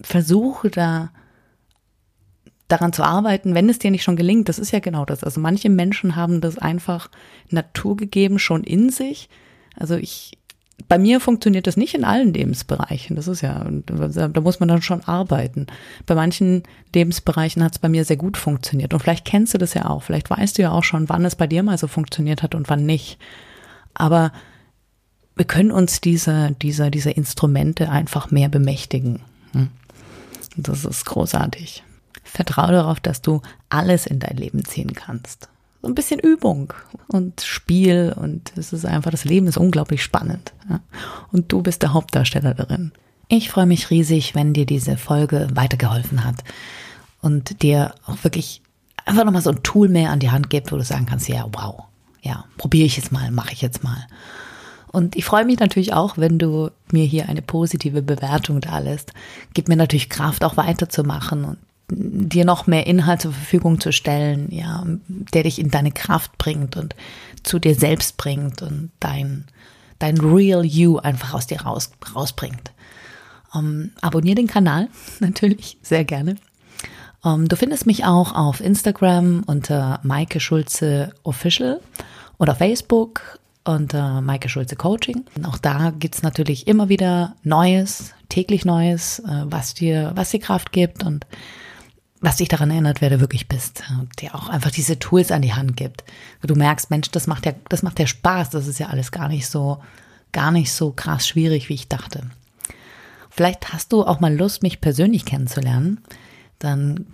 versuche 0.00 0.70
da 0.70 1.10
daran 2.68 2.92
zu 2.92 3.02
arbeiten, 3.02 3.54
wenn 3.54 3.68
es 3.68 3.78
dir 3.78 3.90
nicht 3.90 4.04
schon 4.04 4.16
gelingt. 4.16 4.48
Das 4.48 4.58
ist 4.58 4.70
ja 4.70 4.78
genau 4.78 5.04
das. 5.04 5.24
Also 5.24 5.40
manche 5.40 5.68
Menschen 5.68 6.16
haben 6.16 6.40
das 6.40 6.56
einfach 6.56 7.10
naturgegeben 7.50 8.38
schon 8.38 8.62
in 8.62 8.90
sich. 8.90 9.28
Also 9.76 9.96
ich 9.96 10.38
bei 10.88 10.98
mir 10.98 11.20
funktioniert 11.20 11.66
das 11.66 11.76
nicht 11.76 11.94
in 11.94 12.04
allen 12.04 12.32
Lebensbereichen. 12.32 13.16
Das 13.16 13.28
ist 13.28 13.40
ja, 13.40 13.64
da 13.86 14.40
muss 14.40 14.60
man 14.60 14.68
dann 14.68 14.82
schon 14.82 15.02
arbeiten. 15.02 15.66
Bei 16.06 16.14
manchen 16.14 16.62
Lebensbereichen 16.94 17.62
hat 17.62 17.72
es 17.72 17.78
bei 17.78 17.88
mir 17.88 18.04
sehr 18.04 18.16
gut 18.16 18.36
funktioniert. 18.36 18.92
Und 18.92 19.00
vielleicht 19.00 19.24
kennst 19.24 19.54
du 19.54 19.58
das 19.58 19.74
ja 19.74 19.86
auch. 19.86 20.02
Vielleicht 20.02 20.30
weißt 20.30 20.58
du 20.58 20.62
ja 20.62 20.72
auch 20.72 20.84
schon, 20.84 21.08
wann 21.08 21.24
es 21.24 21.36
bei 21.36 21.46
dir 21.46 21.62
mal 21.62 21.78
so 21.78 21.86
funktioniert 21.86 22.42
hat 22.42 22.54
und 22.54 22.68
wann 22.68 22.86
nicht. 22.86 23.18
Aber 23.94 24.32
wir 25.36 25.44
können 25.44 25.70
uns 25.70 26.00
dieser, 26.00 26.50
dieser, 26.50 26.90
dieser 26.90 27.16
Instrumente 27.16 27.90
einfach 27.90 28.30
mehr 28.30 28.48
bemächtigen. 28.48 29.20
Hm? 29.52 29.68
Das 30.56 30.84
ist 30.84 31.04
großartig. 31.06 31.82
Vertraue 32.22 32.72
darauf, 32.72 33.00
dass 33.00 33.22
du 33.22 33.42
alles 33.68 34.06
in 34.06 34.18
dein 34.18 34.36
Leben 34.36 34.64
ziehen 34.64 34.92
kannst 34.92 35.48
so 35.82 35.88
ein 35.88 35.94
bisschen 35.94 36.20
Übung 36.20 36.72
und 37.08 37.40
Spiel 37.40 38.14
und 38.14 38.52
es 38.56 38.72
ist 38.72 38.84
einfach, 38.84 39.10
das 39.10 39.24
Leben 39.24 39.46
ist 39.46 39.56
unglaublich 39.56 40.02
spannend. 40.02 40.52
Ja? 40.68 40.80
Und 41.32 41.52
du 41.52 41.62
bist 41.62 41.82
der 41.82 41.94
Hauptdarsteller 41.94 42.54
darin. 42.54 42.92
Ich 43.28 43.50
freue 43.50 43.66
mich 43.66 43.90
riesig, 43.90 44.34
wenn 44.34 44.52
dir 44.52 44.66
diese 44.66 44.96
Folge 44.96 45.48
weitergeholfen 45.54 46.24
hat 46.24 46.44
und 47.22 47.62
dir 47.62 47.94
auch 48.06 48.22
wirklich 48.24 48.60
einfach 49.06 49.24
nochmal 49.24 49.42
so 49.42 49.50
ein 49.50 49.62
Tool 49.62 49.88
mehr 49.88 50.10
an 50.10 50.20
die 50.20 50.30
Hand 50.30 50.50
gibt, 50.50 50.72
wo 50.72 50.76
du 50.76 50.84
sagen 50.84 51.06
kannst, 51.06 51.28
ja, 51.28 51.46
wow, 51.52 51.84
ja, 52.22 52.44
probiere 52.58 52.86
ich 52.86 52.96
jetzt 52.96 53.12
mal, 53.12 53.30
mache 53.30 53.52
ich 53.52 53.62
jetzt 53.62 53.82
mal. 53.82 54.06
Und 54.92 55.14
ich 55.14 55.24
freue 55.24 55.44
mich 55.44 55.60
natürlich 55.60 55.92
auch, 55.92 56.18
wenn 56.18 56.38
du 56.38 56.70
mir 56.90 57.04
hier 57.04 57.28
eine 57.28 57.42
positive 57.42 58.02
Bewertung 58.02 58.60
da 58.60 58.80
lässt. 58.80 59.12
Gib 59.54 59.68
mir 59.68 59.76
natürlich 59.76 60.10
Kraft, 60.10 60.42
auch 60.42 60.56
weiterzumachen 60.56 61.44
und 61.44 61.58
dir 61.90 62.44
noch 62.44 62.66
mehr 62.66 62.86
Inhalt 62.86 63.22
zur 63.22 63.32
Verfügung 63.32 63.80
zu 63.80 63.92
stellen, 63.92 64.48
ja, 64.50 64.84
der 65.08 65.42
dich 65.42 65.58
in 65.58 65.70
deine 65.70 65.92
Kraft 65.92 66.38
bringt 66.38 66.76
und 66.76 66.94
zu 67.42 67.58
dir 67.58 67.74
selbst 67.74 68.16
bringt 68.16 68.62
und 68.62 68.90
dein, 69.00 69.46
dein 69.98 70.18
Real 70.18 70.64
You 70.64 70.98
einfach 70.98 71.34
aus 71.34 71.46
dir 71.46 71.62
raus, 71.62 71.90
rausbringt. 72.14 72.72
Ähm, 73.54 73.90
abonnier 74.00 74.34
den 74.34 74.46
Kanal 74.46 74.88
natürlich 75.20 75.78
sehr 75.82 76.04
gerne. 76.04 76.36
Ähm, 77.24 77.48
du 77.48 77.56
findest 77.56 77.86
mich 77.86 78.04
auch 78.04 78.34
auf 78.34 78.60
Instagram 78.60 79.42
unter 79.46 80.00
Maike 80.02 80.40
Schulze 80.40 81.12
Official 81.22 81.80
oder 82.38 82.54
Facebook 82.54 83.38
unter 83.64 84.20
Maike 84.20 84.48
Schulze 84.48 84.76
Coaching. 84.76 85.24
Auch 85.44 85.58
da 85.58 85.90
gibt's 85.90 86.22
natürlich 86.22 86.66
immer 86.66 86.88
wieder 86.88 87.36
Neues, 87.42 88.12
täglich 88.28 88.64
Neues, 88.64 89.18
äh, 89.20 89.44
was 89.44 89.74
dir, 89.74 90.12
was 90.14 90.30
dir 90.30 90.40
Kraft 90.40 90.72
gibt 90.72 91.04
und 91.04 91.26
was 92.20 92.36
dich 92.36 92.48
daran 92.48 92.70
erinnert, 92.70 93.00
wer 93.00 93.10
du 93.10 93.20
wirklich 93.20 93.48
bist 93.48 93.82
und 93.98 94.20
dir 94.20 94.34
auch 94.34 94.48
einfach 94.48 94.70
diese 94.70 94.98
Tools 94.98 95.32
an 95.32 95.42
die 95.42 95.54
Hand 95.54 95.76
gibt. 95.76 96.04
Du 96.42 96.54
merkst, 96.54 96.90
Mensch, 96.90 97.10
das 97.10 97.26
macht 97.26 97.46
ja, 97.46 97.52
das 97.68 97.82
macht 97.82 97.98
ja 97.98 98.06
Spaß, 98.06 98.50
das 98.50 98.66
ist 98.66 98.78
ja 98.78 98.88
alles 98.88 99.10
gar 99.10 99.28
nicht 99.28 99.46
so, 99.46 99.82
gar 100.32 100.50
nicht 100.50 100.72
so 100.72 100.92
krass 100.92 101.26
schwierig, 101.26 101.68
wie 101.68 101.74
ich 101.74 101.88
dachte. 101.88 102.22
Vielleicht 103.30 103.72
hast 103.72 103.92
du 103.92 104.04
auch 104.04 104.20
mal 104.20 104.36
Lust, 104.36 104.62
mich 104.62 104.80
persönlich 104.80 105.24
kennenzulernen. 105.24 106.00
Dann 106.58 107.06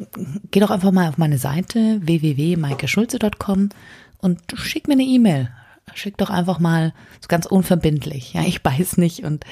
geh 0.50 0.58
doch 0.58 0.70
einfach 0.70 0.90
mal 0.90 1.08
auf 1.08 1.18
meine 1.18 1.38
Seite 1.38 2.00
www.maikeschulze.com 2.02 3.68
und 4.18 4.40
schick 4.54 4.88
mir 4.88 4.94
eine 4.94 5.04
E-Mail. 5.04 5.50
Schick 5.94 6.16
doch 6.16 6.30
einfach 6.30 6.58
mal 6.58 6.92
so 7.20 7.28
ganz 7.28 7.46
unverbindlich. 7.46 8.32
Ja, 8.32 8.42
ich 8.42 8.60
weiß 8.64 8.96
nicht 8.96 9.22
und 9.22 9.44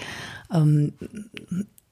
ähm, 0.52 0.94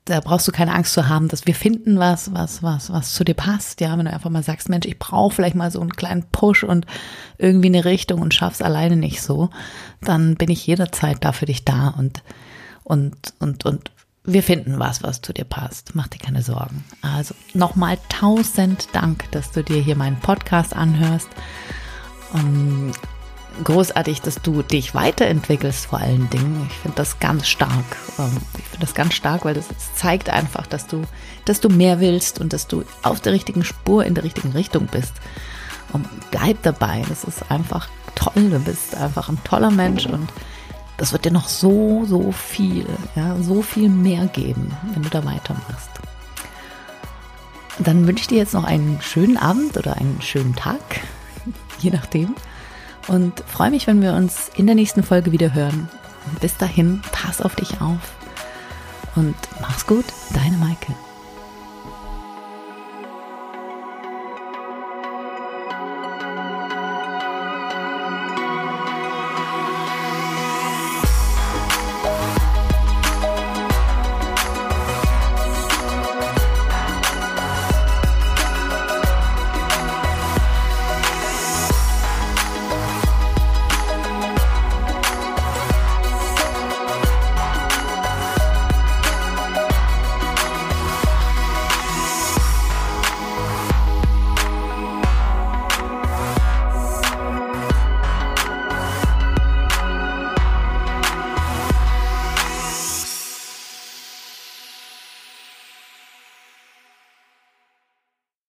da 0.04 0.20
brauchst 0.20 0.48
du 0.48 0.52
keine 0.52 0.74
Angst 0.74 0.94
zu 0.94 1.08
haben, 1.08 1.28
dass 1.28 1.46
wir 1.46 1.54
finden 1.54 1.98
was, 1.98 2.34
was, 2.34 2.62
was, 2.62 2.92
was 2.92 3.14
zu 3.14 3.24
dir 3.24 3.34
passt. 3.34 3.80
Ja, 3.80 3.96
wenn 3.96 4.06
du 4.06 4.12
einfach 4.12 4.30
mal 4.30 4.42
sagst, 4.42 4.68
Mensch, 4.68 4.86
ich 4.86 4.98
brauche 4.98 5.34
vielleicht 5.34 5.54
mal 5.54 5.70
so 5.70 5.80
einen 5.80 5.92
kleinen 5.92 6.24
Push 6.24 6.64
und 6.64 6.86
irgendwie 7.38 7.68
eine 7.68 7.84
Richtung 7.84 8.20
und 8.20 8.34
schaff's 8.34 8.62
alleine 8.62 8.96
nicht 8.96 9.22
so, 9.22 9.50
dann 10.00 10.34
bin 10.34 10.50
ich 10.50 10.66
jederzeit 10.66 11.24
da 11.24 11.32
für 11.32 11.46
dich 11.46 11.64
da 11.64 11.88
und 11.88 12.22
und 12.82 13.34
und 13.38 13.64
und 13.64 13.92
wir 14.24 14.42
finden 14.42 14.78
was, 14.78 15.02
was 15.02 15.20
zu 15.20 15.32
dir 15.32 15.44
passt. 15.44 15.94
Mach 15.94 16.08
dir 16.08 16.18
keine 16.18 16.42
Sorgen. 16.42 16.84
Also 17.00 17.34
nochmal 17.54 17.98
tausend 18.08 18.88
Dank, 18.92 19.30
dass 19.32 19.50
du 19.50 19.62
dir 19.62 19.80
hier 19.82 19.96
meinen 19.96 20.20
Podcast 20.20 20.74
anhörst. 20.74 21.28
Um, 22.32 22.92
großartig, 23.64 24.20
dass 24.22 24.42
du 24.42 24.62
dich 24.62 24.94
weiterentwickelst 24.94 25.86
vor 25.86 26.00
allen 26.00 26.28
Dingen. 26.30 26.66
Ich 26.70 26.76
finde 26.78 26.96
das 26.96 27.18
ganz 27.18 27.46
stark. 27.48 27.84
Ähm, 28.18 28.36
ich 28.58 28.64
finde 28.64 28.86
das 28.86 28.94
ganz 28.94 29.14
stark, 29.14 29.44
weil 29.44 29.54
das 29.54 29.66
zeigt 29.94 30.30
einfach, 30.30 30.66
dass 30.66 30.86
du, 30.86 31.02
dass 31.44 31.60
du 31.60 31.68
mehr 31.68 32.00
willst 32.00 32.40
und 32.40 32.52
dass 32.52 32.66
du 32.66 32.84
auf 33.02 33.20
der 33.20 33.32
richtigen 33.32 33.64
Spur 33.64 34.04
in 34.04 34.14
der 34.14 34.24
richtigen 34.24 34.52
Richtung 34.52 34.86
bist. 34.86 35.14
Und 35.92 36.06
bleib 36.30 36.62
dabei. 36.62 37.02
Das 37.08 37.24
ist 37.24 37.50
einfach 37.50 37.88
toll. 38.14 38.50
Du 38.50 38.58
bist 38.60 38.94
einfach 38.96 39.28
ein 39.28 39.42
toller 39.44 39.70
Mensch 39.70 40.06
und 40.06 40.28
das 40.96 41.12
wird 41.12 41.24
dir 41.24 41.32
noch 41.32 41.48
so, 41.48 42.04
so 42.06 42.32
viel, 42.32 42.86
ja, 43.16 43.36
so 43.40 43.62
viel 43.62 43.88
mehr 43.88 44.26
geben, 44.26 44.72
wenn 44.92 45.02
du 45.02 45.08
da 45.08 45.24
weitermachst. 45.24 45.90
Dann 47.78 48.06
wünsche 48.06 48.22
ich 48.22 48.28
dir 48.28 48.38
jetzt 48.38 48.54
noch 48.54 48.64
einen 48.64 49.00
schönen 49.00 49.36
Abend 49.36 49.76
oder 49.76 49.96
einen 49.96 50.20
schönen 50.20 50.54
Tag, 50.54 51.00
je 51.80 51.90
nachdem 51.90 52.34
und 53.08 53.40
freue 53.46 53.70
mich, 53.70 53.86
wenn 53.86 54.02
wir 54.02 54.14
uns 54.14 54.50
in 54.56 54.66
der 54.66 54.74
nächsten 54.74 55.02
Folge 55.02 55.32
wieder 55.32 55.54
hören. 55.54 55.88
bis 56.40 56.56
dahin, 56.56 57.02
pass 57.10 57.40
auf 57.40 57.56
dich 57.56 57.80
auf 57.80 58.14
und 59.16 59.34
mach's 59.60 59.86
gut, 59.86 60.04
deine 60.32 60.56
Maike. 60.56 60.94